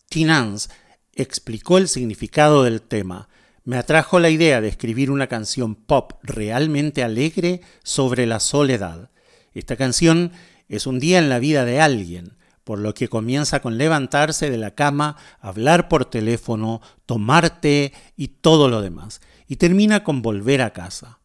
Tinance 0.09 0.69
explicó 1.15 1.79
el 1.79 1.87
significado 1.87 2.65
del 2.65 2.83
tema 2.83 3.29
me 3.63 3.77
atrajo 3.77 4.19
la 4.19 4.29
idea 4.29 4.61
de 4.61 4.67
escribir 4.67 5.09
una 5.09 5.25
canción 5.25 5.73
pop 5.73 6.13
realmente 6.21 7.01
alegre 7.01 7.61
sobre 7.83 8.27
la 8.27 8.39
soledad. 8.39 9.09
Esta 9.55 9.75
canción 9.75 10.33
es 10.67 10.85
un 10.85 10.99
día 10.99 11.17
en 11.17 11.29
la 11.29 11.39
vida 11.39 11.65
de 11.65 11.81
alguien, 11.81 12.37
por 12.63 12.79
lo 12.79 12.93
que 12.93 13.07
comienza 13.07 13.61
con 13.61 13.77
levantarse 13.77 14.49
de 14.49 14.57
la 14.57 14.71
cama, 14.71 15.17
hablar 15.39 15.87
por 15.89 16.05
teléfono, 16.05 16.81
tomar 17.05 17.61
té 17.61 17.93
y 18.15 18.27
todo 18.27 18.69
lo 18.69 18.81
demás, 18.81 19.21
y 19.47 19.55
termina 19.55 20.03
con 20.03 20.21
volver 20.21 20.61
a 20.61 20.71
casa. 20.71 21.19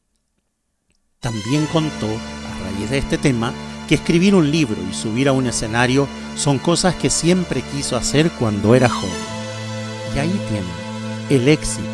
También 1.21 1.67
contó, 1.67 2.07
a 2.07 2.65
raíz 2.65 2.91
de 2.91 2.99
este 2.99 3.19
tema, 3.19 3.53
que 3.89 3.95
escribir 3.95 4.35
un 4.35 4.51
libro 4.51 4.77
y 4.91 4.95
subir 4.95 5.29
a 5.29 5.33
un 5.33 5.47
escenario 5.47 6.09
son 6.37 6.59
cosas 6.59 6.95
que 6.95 7.11
siempre 7.11 7.63
quiso 7.63 7.97
hacer 7.97 8.31
cuando 8.39 8.75
era 8.75 8.89
joven. 8.89 9.13
Y 10.15 10.19
ahí 10.19 10.41
tienen 10.49 10.85
el 11.31 11.49
éxito 11.49 11.89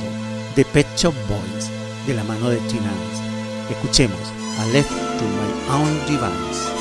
de 0.57 0.64
Pet 0.64 0.86
Shop 0.97 1.14
Boys 1.28 1.70
de 2.07 2.14
la 2.14 2.24
mano 2.24 2.49
de 2.49 2.59
Tinans. 2.59 3.22
Escuchemos 3.70 4.20
a 4.59 4.66
Left 4.66 4.91
to 4.91 5.24
My 5.24 5.74
Own 5.74 5.99
Device. 6.07 6.80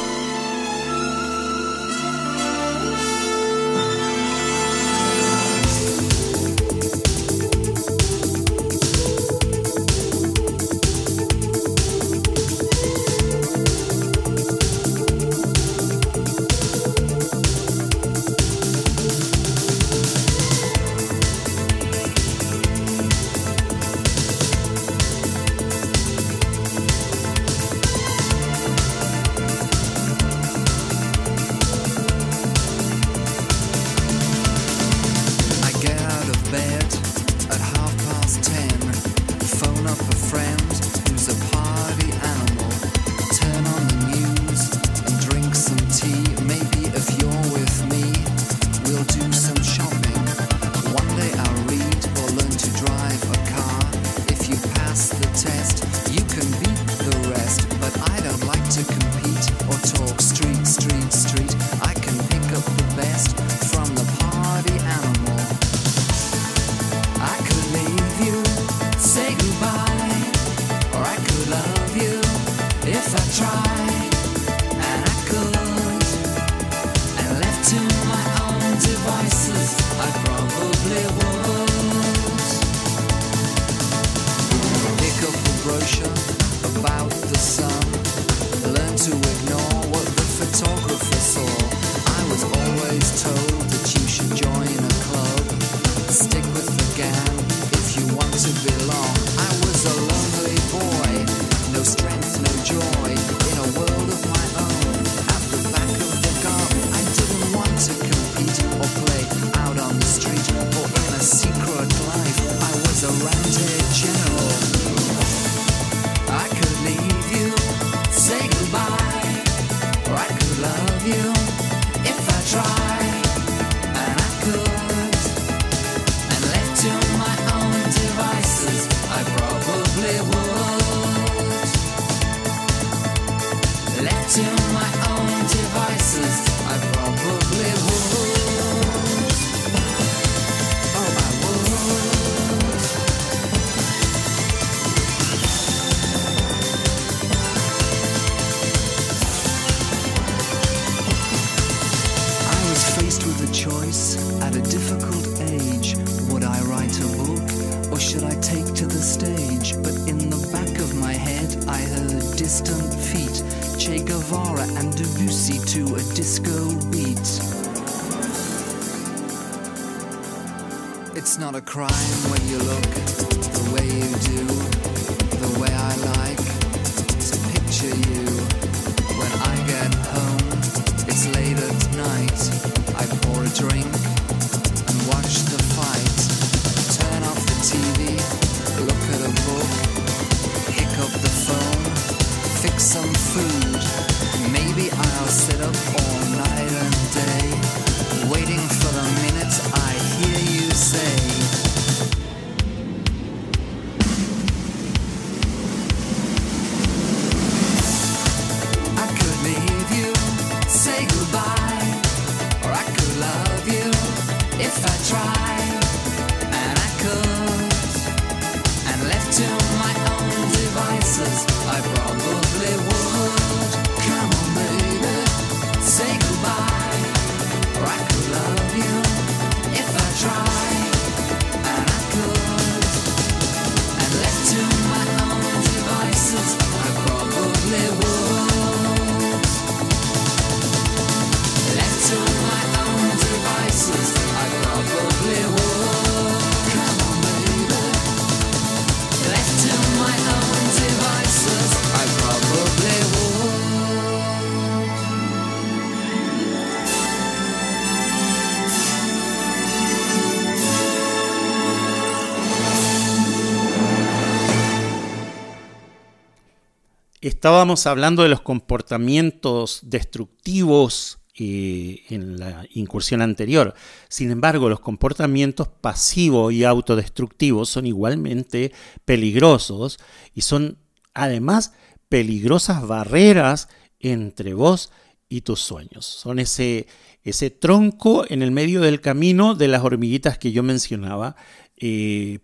Estábamos 267.50 267.88
hablando 267.88 268.22
de 268.22 268.30
los 268.30 268.42
comportamientos 268.42 269.80
destructivos 269.82 271.18
eh, 271.34 272.04
en 272.10 272.38
la 272.38 272.64
incursión 272.76 273.24
anterior. 273.24 273.74
Sin 274.08 274.30
embargo, 274.30 274.70
los 274.70 274.82
comportamientos 274.82 275.68
pasivos 275.68 276.54
y 276.54 276.64
autodestructivos 276.64 277.68
son 277.68 277.88
igualmente 277.88 278.72
peligrosos 279.04 279.98
y 280.36 280.42
son 280.42 280.78
además 281.16 281.74
peligrosas 282.08 282.86
barreras 282.88 283.68
entre 284.00 284.54
vos 284.54 284.92
y 285.28 285.42
tus 285.42 285.60
sueños. 285.60 286.06
Son 286.06 286.38
ese, 286.38 286.86
ese 287.24 287.50
tronco 287.50 288.26
en 288.30 288.44
el 288.44 288.52
medio 288.52 288.80
del 288.82 289.02
camino 289.02 289.56
de 289.56 289.70
las 289.70 289.84
hormiguitas 289.84 290.38
que 290.38 290.52
yo 290.52 290.62
mencionaba 290.62 291.36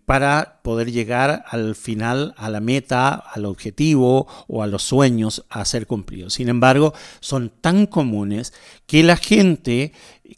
para 0.06 0.60
poder 0.62 0.90
llegar 0.92 1.44
al 1.48 1.74
final, 1.74 2.34
a 2.38 2.48
la 2.48 2.60
meta, 2.60 3.14
al 3.14 3.44
objetivo 3.44 4.26
o 4.48 4.62
a 4.62 4.66
los 4.66 4.82
sueños 4.82 5.44
a 5.50 5.64
ser 5.64 5.86
cumplidos. 5.86 6.34
Sin 6.34 6.48
embargo, 6.48 6.94
son 7.20 7.50
tan 7.60 7.86
comunes 7.86 8.54
que 8.86 9.02
la 9.02 9.16
gente 9.16 9.92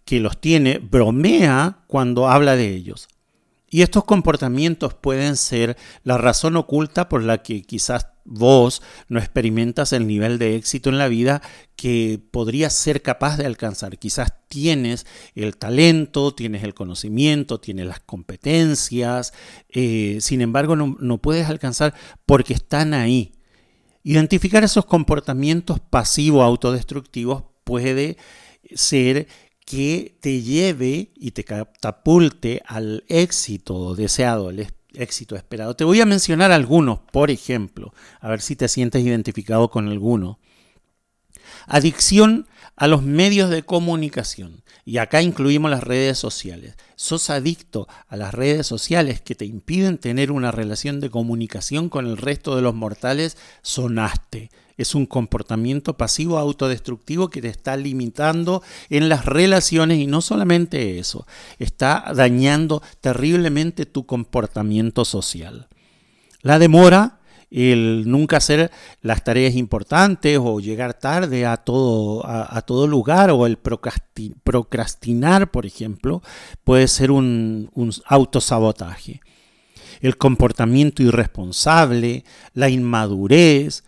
que 0.04 0.20
los 0.20 0.40
tiene 0.40 0.78
bromea 0.78 1.78
cuando 1.86 2.28
habla 2.28 2.56
de 2.56 2.74
ellos. 2.74 3.08
Y 3.70 3.82
estos 3.82 4.04
comportamientos 4.04 4.94
pueden 4.94 5.36
ser 5.36 5.76
la 6.02 6.16
razón 6.16 6.56
oculta 6.56 7.08
por 7.08 7.22
la 7.22 7.42
que 7.42 7.62
quizás 7.62 8.08
vos 8.28 8.82
no 9.08 9.18
experimentas 9.18 9.92
el 9.92 10.06
nivel 10.06 10.38
de 10.38 10.54
éxito 10.54 10.90
en 10.90 10.98
la 10.98 11.08
vida 11.08 11.42
que 11.76 12.20
podrías 12.30 12.74
ser 12.74 13.02
capaz 13.02 13.36
de 13.36 13.46
alcanzar. 13.46 13.98
Quizás 13.98 14.32
tienes 14.48 15.06
el 15.34 15.56
talento, 15.56 16.34
tienes 16.34 16.62
el 16.62 16.74
conocimiento, 16.74 17.58
tienes 17.58 17.86
las 17.86 18.00
competencias, 18.00 19.32
eh, 19.70 20.18
sin 20.20 20.42
embargo 20.42 20.76
no, 20.76 20.96
no 21.00 21.18
puedes 21.18 21.48
alcanzar 21.48 21.94
porque 22.26 22.54
están 22.54 22.94
ahí. 22.94 23.32
Identificar 24.02 24.62
esos 24.62 24.84
comportamientos 24.84 25.80
pasivos 25.80 26.44
autodestructivos 26.44 27.44
puede 27.64 28.16
ser 28.74 29.26
que 29.64 30.16
te 30.20 30.40
lleve 30.40 31.12
y 31.14 31.32
te 31.32 31.44
catapulte 31.44 32.62
al 32.66 33.04
éxito 33.08 33.94
deseado, 33.94 34.48
el 34.48 34.60
éxito 34.98 35.36
esperado. 35.36 35.76
Te 35.76 35.84
voy 35.84 36.00
a 36.00 36.06
mencionar 36.06 36.52
algunos, 36.52 36.98
por 36.98 37.30
ejemplo, 37.30 37.94
a 38.20 38.28
ver 38.28 38.40
si 38.40 38.56
te 38.56 38.68
sientes 38.68 39.04
identificado 39.04 39.70
con 39.70 39.88
alguno. 39.88 40.38
Adicción 41.66 42.46
a 42.76 42.86
los 42.86 43.02
medios 43.02 43.50
de 43.50 43.62
comunicación. 43.62 44.62
Y 44.88 44.96
acá 44.96 45.20
incluimos 45.20 45.70
las 45.70 45.84
redes 45.84 46.16
sociales. 46.16 46.74
Sos 46.96 47.28
adicto 47.28 47.86
a 48.08 48.16
las 48.16 48.32
redes 48.32 48.66
sociales 48.66 49.20
que 49.20 49.34
te 49.34 49.44
impiden 49.44 49.98
tener 49.98 50.32
una 50.32 50.50
relación 50.50 50.98
de 50.98 51.10
comunicación 51.10 51.90
con 51.90 52.06
el 52.06 52.16
resto 52.16 52.56
de 52.56 52.62
los 52.62 52.74
mortales, 52.74 53.36
sonaste 53.60 54.48
es 54.78 54.94
un 54.94 55.04
comportamiento 55.04 55.98
pasivo 55.98 56.38
autodestructivo 56.38 57.28
que 57.28 57.42
te 57.42 57.48
está 57.48 57.76
limitando 57.76 58.62
en 58.88 59.10
las 59.10 59.26
relaciones 59.26 59.98
y 59.98 60.06
no 60.06 60.22
solamente 60.22 60.98
eso, 60.98 61.26
está 61.58 62.10
dañando 62.14 62.80
terriblemente 63.02 63.84
tu 63.84 64.06
comportamiento 64.06 65.04
social. 65.04 65.68
La 66.40 66.58
demora, 66.58 67.17
el 67.50 68.04
nunca 68.06 68.36
hacer 68.38 68.70
las 69.00 69.24
tareas 69.24 69.54
importantes 69.54 70.38
o 70.40 70.60
llegar 70.60 70.94
tarde 70.94 71.46
a 71.46 71.56
todo, 71.56 72.26
a, 72.26 72.60
todo 72.62 72.86
lugar 72.86 73.30
o 73.30 73.46
el 73.46 73.56
procrastinar, 73.56 75.50
por 75.50 75.66
ejemplo, 75.66 76.22
puede 76.64 76.88
ser 76.88 77.10
un, 77.10 77.70
autosabotaje 78.06 79.20
el 80.00 80.16
comportamiento 80.16 81.02
irresponsable, 81.02 82.22
la 82.54 82.68
inmadurez, 82.68 83.82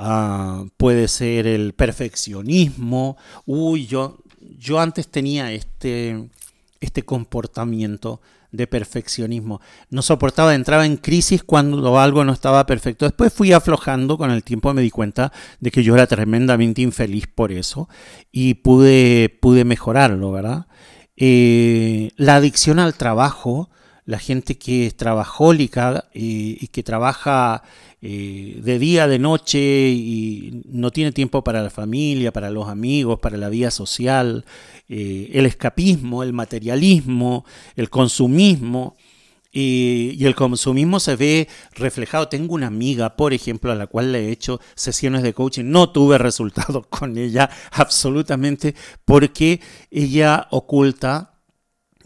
Ah, 0.00 0.64
puede 0.76 1.08
ser 1.08 1.48
el 1.48 1.72
perfeccionismo. 1.74 3.16
Uy, 3.46 3.86
yo, 3.86 4.18
yo 4.56 4.78
antes 4.78 5.08
tenía 5.08 5.50
este, 5.50 6.30
este 6.80 7.02
comportamiento 7.02 8.20
de 8.50 8.66
perfeccionismo. 8.66 9.60
No 9.90 10.02
soportaba, 10.02 10.54
entraba 10.54 10.86
en 10.86 10.96
crisis 10.96 11.42
cuando 11.42 11.98
algo 11.98 12.24
no 12.24 12.32
estaba 12.32 12.64
perfecto. 12.66 13.04
Después 13.04 13.32
fui 13.32 13.52
aflojando, 13.52 14.16
con 14.16 14.30
el 14.30 14.44
tiempo 14.44 14.72
me 14.74 14.82
di 14.82 14.90
cuenta 14.90 15.32
de 15.60 15.70
que 15.70 15.82
yo 15.82 15.94
era 15.94 16.06
tremendamente 16.06 16.82
infeliz 16.82 17.26
por 17.26 17.52
eso 17.52 17.88
y 18.32 18.54
pude, 18.54 19.38
pude 19.40 19.64
mejorarlo, 19.64 20.32
¿verdad? 20.32 20.66
Eh, 21.16 22.10
la 22.16 22.36
adicción 22.36 22.78
al 22.78 22.94
trabajo, 22.94 23.70
la 24.04 24.18
gente 24.18 24.56
que 24.56 24.86
es 24.86 24.96
trabajólica 24.96 26.04
eh, 26.14 26.56
y 26.60 26.68
que 26.68 26.82
trabaja 26.82 27.62
eh, 28.00 28.60
de 28.62 28.78
día, 28.78 29.08
de 29.08 29.18
noche 29.18 29.58
y 29.58 30.62
no 30.66 30.92
tiene 30.92 31.10
tiempo 31.10 31.42
para 31.42 31.62
la 31.62 31.70
familia, 31.70 32.32
para 32.32 32.48
los 32.50 32.68
amigos, 32.68 33.18
para 33.18 33.36
la 33.36 33.48
vida 33.48 33.72
social, 33.72 34.44
eh, 34.88 35.30
el 35.34 35.46
escapismo, 35.46 36.22
el 36.22 36.32
materialismo, 36.32 37.44
el 37.76 37.90
consumismo. 37.90 38.96
y 39.50 40.24
el 40.24 40.34
consumismo 40.36 41.00
se 41.00 41.16
ve 41.16 41.48
reflejado. 41.74 42.28
Tengo 42.28 42.54
una 42.54 42.68
amiga, 42.68 43.16
por 43.16 43.32
ejemplo, 43.32 43.72
a 43.72 43.74
la 43.74 43.88
cual 43.88 44.12
le 44.12 44.28
he 44.28 44.30
hecho 44.30 44.60
sesiones 44.76 45.22
de 45.22 45.32
coaching. 45.34 45.64
No 45.64 45.90
tuve 45.90 46.18
resultados 46.18 46.86
con 46.90 47.18
ella 47.18 47.50
absolutamente 47.72 48.74
porque 49.04 49.60
ella 49.90 50.46
oculta 50.50 51.37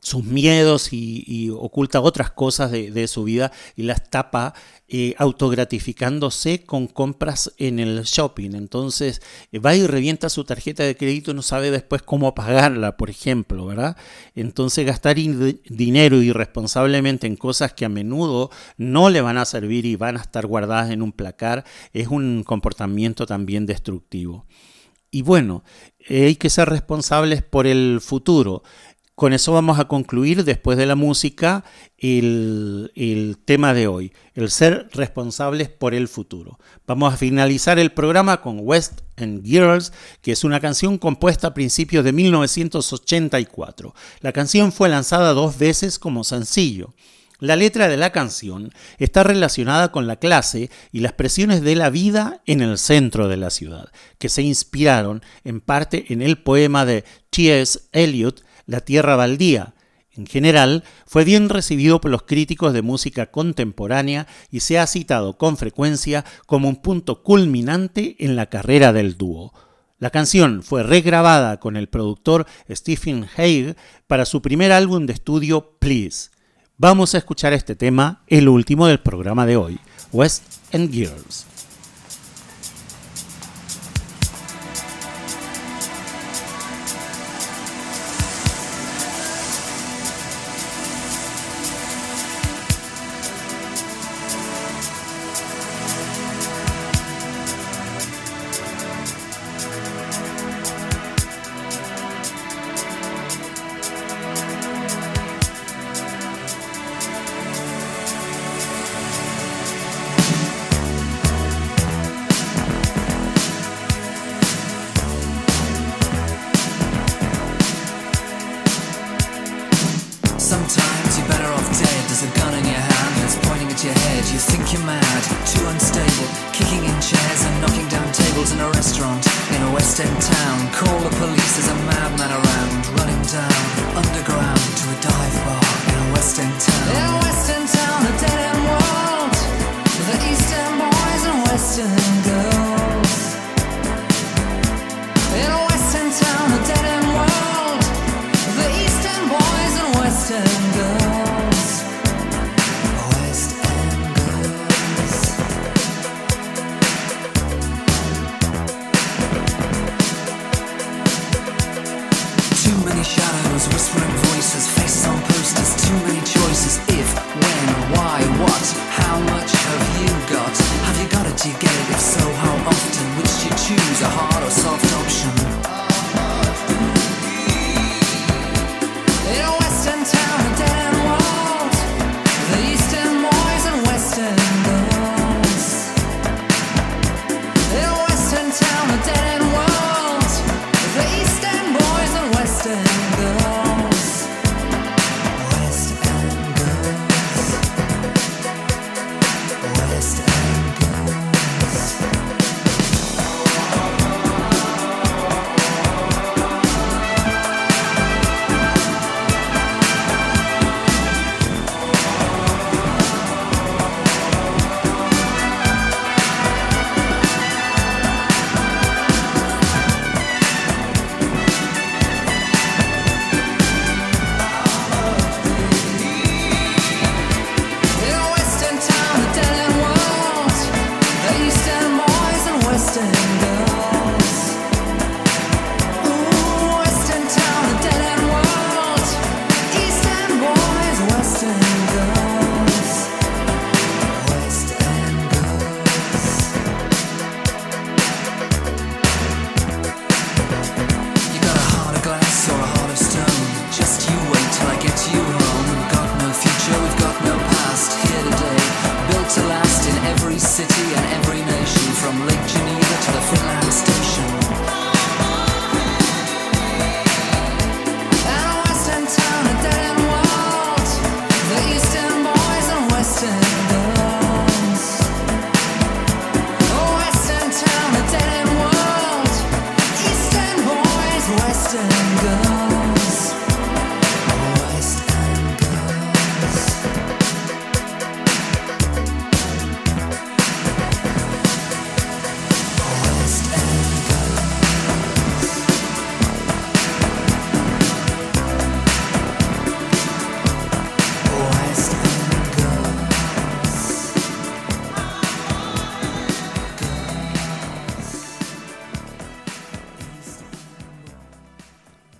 sus 0.02 0.24
miedos 0.24 0.92
y, 0.92 1.50
oculta 1.50 2.00
otras 2.00 2.32
cosas 2.32 2.72
de, 2.72 3.06
su 3.06 3.24
vida 3.24 3.52
y 3.76 3.84
las 3.84 4.10
tapa 4.10 4.52
eh, 4.88 5.14
autogratificándose 5.16 6.64
con 6.64 6.88
compras 6.88 7.52
en 7.56 7.78
el 7.78 8.02
shopping. 8.02 8.50
Entonces 8.54 9.22
eh, 9.52 9.60
va 9.60 9.76
y 9.76 9.86
revienta 9.86 10.28
su 10.28 10.44
tarjeta 10.44 10.82
de 10.82 10.96
crédito 10.96 11.30
y 11.30 11.34
no 11.34 11.42
sabe 11.42 11.70
después 11.70 12.02
cómo 12.02 12.34
pagarla, 12.34 12.96
por 12.96 13.10
ejemplo, 13.10 13.64
¿verdad? 13.64 13.96
Entonces 14.34 14.84
gastar 14.84 15.16
dinero 15.16 16.20
irresponsablemente 16.20 17.28
en 17.28 17.36
cosas 17.36 17.72
que 17.72 17.84
a 17.84 17.88
menudo 17.88 18.50
no 18.76 19.08
le 19.08 19.20
van 19.20 19.38
a 19.38 19.44
servir 19.44 19.86
y 19.86 19.94
van 19.94 20.16
a 20.16 20.22
estar 20.22 20.46
guardadas 20.46 20.90
en 20.90 21.02
un 21.02 21.12
placar 21.12 21.64
es 21.92 22.08
un 22.08 22.42
comportamiento 22.42 23.24
también 23.24 23.66
destructivo. 23.66 24.46
Y 25.14 25.20
bueno, 25.20 25.62
hay 26.08 26.36
que 26.36 26.48
ser 26.48 26.70
responsables 26.70 27.42
por 27.42 27.66
el 27.66 28.00
futuro. 28.00 28.62
Con 29.22 29.32
eso 29.32 29.52
vamos 29.52 29.78
a 29.78 29.84
concluir 29.84 30.42
después 30.42 30.76
de 30.76 30.84
la 30.84 30.96
música 30.96 31.62
el, 31.96 32.90
tema 33.44 33.72
de 33.72 33.86
hoy, 33.86 34.12
el 34.34 34.50
ser 34.50 34.88
responsables 34.94 35.68
por 35.68 35.94
el 35.94 36.08
futuro. 36.08 36.58
Vamos 36.88 37.14
a 37.14 37.16
finalizar 37.16 37.78
el 37.78 37.92
programa 37.92 38.40
con 38.40 38.58
West 38.62 39.02
and 39.16 39.46
Girls, 39.46 39.92
que 40.22 40.32
es 40.32 40.42
una 40.42 40.58
canción 40.58 40.98
compuesta 40.98 41.46
a 41.46 41.54
principios 41.54 42.04
de 42.04 42.10
1984. 42.10 43.94
La 44.22 44.32
canción 44.32 44.72
fue 44.72 44.88
lanzada 44.88 45.34
dos 45.34 45.56
veces 45.56 46.00
como 46.00 46.24
sencillo. 46.24 46.92
La 47.38 47.54
letra 47.54 47.86
de 47.86 47.98
la 47.98 48.10
canción 48.10 48.72
está 48.98 49.22
relacionada 49.22 49.92
con 49.92 50.08
la 50.08 50.16
clase 50.16 50.68
y 50.90 50.98
las 50.98 51.12
presiones 51.12 51.62
de 51.62 51.76
la 51.76 51.90
vida 51.90 52.42
en 52.46 52.60
el 52.60 52.76
centro 52.76 53.28
de 53.28 53.36
la 53.36 53.50
ciudad, 53.50 53.92
que 54.18 54.28
se 54.28 54.42
inspiraron 54.42 55.22
en 55.44 55.60
parte 55.60 56.12
en 56.12 56.22
el 56.22 56.38
poema 56.38 56.84
de 56.84 57.04
T.S. 57.30 57.82
Eliot 57.92 58.42
la 58.72 58.80
Tierra 58.80 59.14
Baldía. 59.14 59.74
En 60.14 60.26
general, 60.26 60.82
fue 61.06 61.24
bien 61.24 61.48
recibido 61.48 62.00
por 62.00 62.10
los 62.10 62.24
críticos 62.24 62.72
de 62.72 62.82
música 62.82 63.30
contemporánea 63.30 64.26
y 64.50 64.60
se 64.60 64.78
ha 64.78 64.86
citado 64.86 65.38
con 65.38 65.56
frecuencia 65.56 66.24
como 66.46 66.68
un 66.68 66.76
punto 66.76 67.22
culminante 67.22 68.16
en 68.18 68.36
la 68.36 68.46
carrera 68.46 68.92
del 68.92 69.16
dúo. 69.16 69.54
La 69.98 70.10
canción 70.10 70.62
fue 70.62 70.82
regrabada 70.82 71.60
con 71.60 71.76
el 71.76 71.88
productor 71.88 72.46
Stephen 72.68 73.26
Haig 73.36 73.76
para 74.06 74.24
su 74.24 74.42
primer 74.42 74.72
álbum 74.72 75.06
de 75.06 75.12
estudio 75.12 75.78
Please. 75.78 76.30
Vamos 76.76 77.14
a 77.14 77.18
escuchar 77.18 77.52
este 77.52 77.76
tema, 77.76 78.24
el 78.26 78.48
último 78.48 78.86
del 78.86 79.00
programa 79.00 79.46
de 79.46 79.56
hoy, 79.56 79.78
West 80.12 80.42
and 80.72 80.90
Girls. 80.90 81.51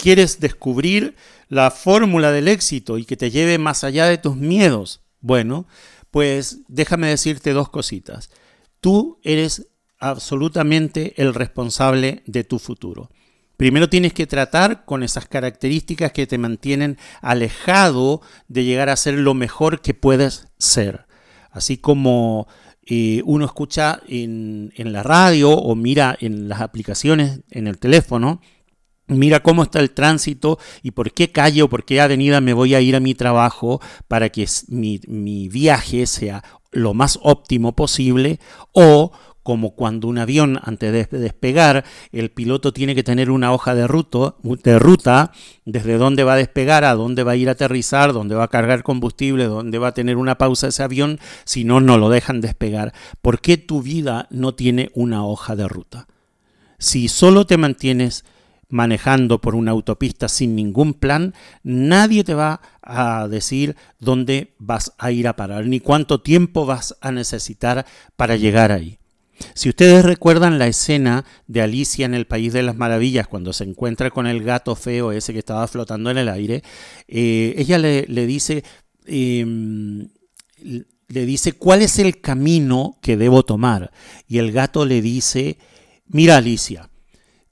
¿Quieres 0.02 0.40
descubrir 0.40 1.14
la 1.48 1.70
fórmula 1.70 2.32
del 2.32 2.48
éxito 2.48 2.98
y 2.98 3.04
que 3.04 3.16
te 3.16 3.30
lleve 3.30 3.56
más 3.58 3.84
allá 3.84 4.06
de 4.06 4.18
tus 4.18 4.34
miedos? 4.34 5.00
Bueno, 5.20 5.68
pues 6.10 6.62
déjame 6.66 7.06
decirte 7.06 7.52
dos 7.52 7.68
cositas. 7.68 8.28
Tú 8.80 9.20
eres 9.22 9.68
absolutamente 10.00 11.14
el 11.22 11.34
responsable 11.34 12.24
de 12.26 12.42
tu 12.42 12.58
futuro. 12.58 13.10
Primero 13.56 13.88
tienes 13.88 14.12
que 14.12 14.26
tratar 14.26 14.84
con 14.84 15.04
esas 15.04 15.28
características 15.28 16.10
que 16.10 16.26
te 16.26 16.36
mantienen 16.36 16.98
alejado 17.20 18.22
de 18.48 18.64
llegar 18.64 18.88
a 18.88 18.96
ser 18.96 19.14
lo 19.14 19.34
mejor 19.34 19.82
que 19.82 19.94
puedes 19.94 20.48
ser. 20.58 21.06
Así 21.52 21.76
como 21.76 22.48
eh, 22.84 23.22
uno 23.24 23.44
escucha 23.44 24.00
en, 24.08 24.72
en 24.74 24.92
la 24.92 25.04
radio 25.04 25.52
o 25.52 25.76
mira 25.76 26.18
en 26.20 26.48
las 26.48 26.60
aplicaciones 26.60 27.42
en 27.52 27.68
el 27.68 27.78
teléfono, 27.78 28.40
Mira 29.12 29.42
cómo 29.42 29.62
está 29.62 29.80
el 29.80 29.90
tránsito 29.90 30.58
y 30.82 30.92
por 30.92 31.12
qué 31.12 31.30
calle 31.30 31.62
o 31.62 31.68
por 31.68 31.84
qué 31.84 32.00
avenida 32.00 32.40
me 32.40 32.52
voy 32.52 32.74
a 32.74 32.80
ir 32.80 32.96
a 32.96 33.00
mi 33.00 33.14
trabajo 33.14 33.80
para 34.08 34.28
que 34.28 34.46
mi, 34.68 35.00
mi 35.06 35.48
viaje 35.48 36.06
sea 36.06 36.42
lo 36.70 36.94
más 36.94 37.18
óptimo 37.22 37.76
posible. 37.76 38.40
O 38.72 39.12
como 39.42 39.74
cuando 39.74 40.08
un 40.08 40.18
avión 40.18 40.58
antes 40.62 41.10
de 41.10 41.18
despegar, 41.18 41.84
el 42.12 42.30
piloto 42.30 42.72
tiene 42.72 42.94
que 42.94 43.02
tener 43.02 43.30
una 43.30 43.52
hoja 43.52 43.74
de, 43.74 43.82
de 43.82 44.78
ruta, 44.78 45.32
desde 45.64 45.98
dónde 45.98 46.24
va 46.24 46.34
a 46.34 46.36
despegar, 46.36 46.84
a 46.84 46.94
dónde 46.94 47.24
va 47.24 47.32
a 47.32 47.36
ir 47.36 47.48
a 47.48 47.52
aterrizar, 47.52 48.12
dónde 48.12 48.34
va 48.34 48.44
a 48.44 48.48
cargar 48.48 48.82
combustible, 48.82 49.46
dónde 49.46 49.78
va 49.78 49.88
a 49.88 49.94
tener 49.94 50.16
una 50.16 50.38
pausa 50.38 50.68
ese 50.68 50.82
avión, 50.82 51.18
si 51.44 51.64
no, 51.64 51.80
no 51.80 51.98
lo 51.98 52.08
dejan 52.08 52.40
despegar. 52.40 52.92
¿Por 53.20 53.40
qué 53.40 53.56
tu 53.56 53.82
vida 53.82 54.28
no 54.30 54.54
tiene 54.54 54.90
una 54.94 55.26
hoja 55.26 55.56
de 55.56 55.66
ruta? 55.66 56.06
Si 56.78 57.08
solo 57.08 57.46
te 57.46 57.56
mantienes 57.56 58.24
manejando 58.72 59.40
por 59.40 59.54
una 59.54 59.70
autopista 59.70 60.28
sin 60.28 60.56
ningún 60.56 60.94
plan, 60.94 61.34
nadie 61.62 62.24
te 62.24 62.32
va 62.32 62.62
a 62.80 63.28
decir 63.28 63.76
dónde 64.00 64.54
vas 64.58 64.94
a 64.98 65.12
ir 65.12 65.28
a 65.28 65.36
parar, 65.36 65.66
ni 65.66 65.78
cuánto 65.78 66.22
tiempo 66.22 66.64
vas 66.64 66.96
a 67.02 67.12
necesitar 67.12 67.84
para 68.16 68.36
llegar 68.36 68.72
ahí. 68.72 68.98
Si 69.54 69.68
ustedes 69.68 70.04
recuerdan 70.04 70.58
la 70.58 70.68
escena 70.68 71.26
de 71.46 71.60
Alicia 71.60 72.06
en 72.06 72.14
el 72.14 72.26
País 72.26 72.54
de 72.54 72.62
las 72.62 72.76
Maravillas, 72.76 73.28
cuando 73.28 73.52
se 73.52 73.64
encuentra 73.64 74.10
con 74.10 74.26
el 74.26 74.42
gato 74.42 74.74
feo 74.74 75.12
ese 75.12 75.34
que 75.34 75.40
estaba 75.40 75.68
flotando 75.68 76.10
en 76.10 76.16
el 76.18 76.28
aire, 76.30 76.62
eh, 77.08 77.54
ella 77.58 77.76
le, 77.76 78.26
dice, 78.26 78.64
eh, 79.04 79.44
le 81.08 81.26
dice, 81.26 81.52
¿cuál 81.52 81.82
es 81.82 81.98
el 81.98 82.22
camino 82.22 82.98
que 83.02 83.18
debo 83.18 83.44
tomar? 83.44 83.92
Y 84.26 84.38
el 84.38 84.50
gato 84.50 84.86
le 84.86 85.02
dice, 85.02 85.58
mira 86.06 86.38
Alicia, 86.38 86.88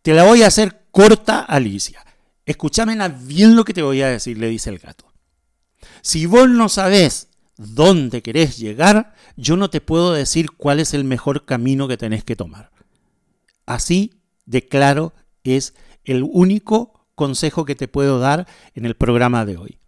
te 0.01 0.15
la 0.15 0.25
voy 0.25 0.45
a 0.45 0.47
hacer 0.47 0.80
corta, 0.91 1.41
Alicia. 1.41 2.05
Escúchame 2.47 2.97
bien 3.25 3.57
lo 3.57 3.65
que 3.65 3.75
te 3.75 3.83
voy 3.83 4.03
a 4.03 4.09
decir, 4.09 4.39
le 4.39 4.49
dice 4.49 4.71
el 4.71 4.79
gato. 4.79 5.13
Si 6.03 6.27
vos 6.27 6.49
no 6.49 6.69
sabés 6.69 7.29
dónde 7.57 8.23
querés 8.23 8.59
llegar, 8.59 9.15
yo 9.37 9.57
no 9.57 9.71
te 9.71 9.81
puedo 9.81 10.13
decir 10.13 10.51
cuál 10.53 10.81
es 10.81 10.95
el 10.95 11.05
mejor 11.05 11.45
camino 11.45 11.89
que 11.89 11.97
tenés 11.97 12.25
que 12.25 12.37
tomar. 12.37 12.71
Así 13.67 14.15
de 14.47 14.67
claro 14.67 15.13
es 15.45 15.75
el 16.05 16.23
único 16.23 17.07
consejo 17.15 17.65
que 17.65 17.75
te 17.75 17.87
puedo 17.87 18.19
dar 18.19 18.49
en 18.75 18.87
el 18.87 18.97
programa 18.97 19.45
de 19.45 19.59
hoy. 19.59 19.79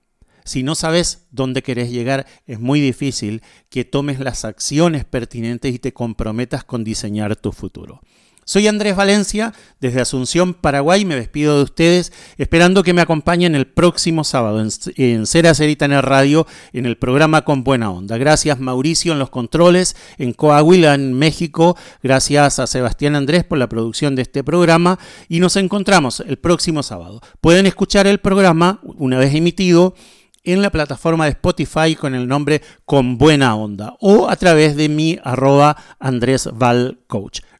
Si 0.44 0.62
no 0.62 0.74
sabes 0.74 1.26
dónde 1.30 1.62
querés 1.62 1.90
llegar, 1.90 2.26
es 2.46 2.60
muy 2.60 2.80
difícil 2.80 3.42
que 3.70 3.84
tomes 3.84 4.18
las 4.18 4.44
acciones 4.44 5.04
pertinentes 5.04 5.74
y 5.74 5.78
te 5.78 5.92
comprometas 5.92 6.64
con 6.64 6.84
diseñar 6.84 7.36
tu 7.36 7.52
futuro. 7.52 8.00
Soy 8.44 8.66
Andrés 8.66 8.96
Valencia, 8.96 9.54
desde 9.80 10.00
Asunción, 10.00 10.52
Paraguay, 10.52 11.04
me 11.04 11.14
despido 11.14 11.58
de 11.58 11.62
ustedes, 11.62 12.12
esperando 12.38 12.82
que 12.82 12.92
me 12.92 13.00
acompañen 13.00 13.54
el 13.54 13.68
próximo 13.68 14.24
sábado 14.24 14.60
en, 14.96 15.26
Cera 15.26 15.54
Cerita 15.54 15.84
en 15.84 15.92
el 15.92 16.02
Radio, 16.02 16.46
en 16.72 16.86
el 16.86 16.98
programa 16.98 17.42
Con 17.42 17.62
Buena 17.62 17.92
Onda. 17.92 18.18
Gracias 18.18 18.58
Mauricio 18.58 19.12
en 19.12 19.20
los 19.20 19.30
controles, 19.30 19.94
en 20.18 20.32
Coahuila, 20.32 20.94
en 20.94 21.12
México, 21.12 21.76
gracias 22.02 22.58
a 22.58 22.66
Sebastián 22.66 23.14
Andrés 23.14 23.44
por 23.44 23.58
la 23.58 23.68
producción 23.68 24.16
de 24.16 24.22
este 24.22 24.42
programa 24.42 24.98
y 25.28 25.38
nos 25.38 25.54
encontramos 25.54 26.18
el 26.18 26.36
próximo 26.36 26.82
sábado. 26.82 27.20
Pueden 27.40 27.66
escuchar 27.66 28.08
el 28.08 28.18
programa 28.18 28.80
una 28.82 29.18
vez 29.18 29.34
emitido 29.36 29.94
en 30.42 30.62
la 30.62 30.70
plataforma 30.70 31.26
de 31.26 31.30
Spotify 31.30 31.94
con 31.94 32.16
el 32.16 32.26
nombre 32.26 32.62
Con 32.84 33.18
Buena 33.18 33.54
Onda 33.54 33.94
o 34.00 34.28
a 34.28 34.34
través 34.34 34.74
de 34.74 34.88
mi 34.88 35.18
arroba 35.22 35.76
Andrés. 36.00 36.48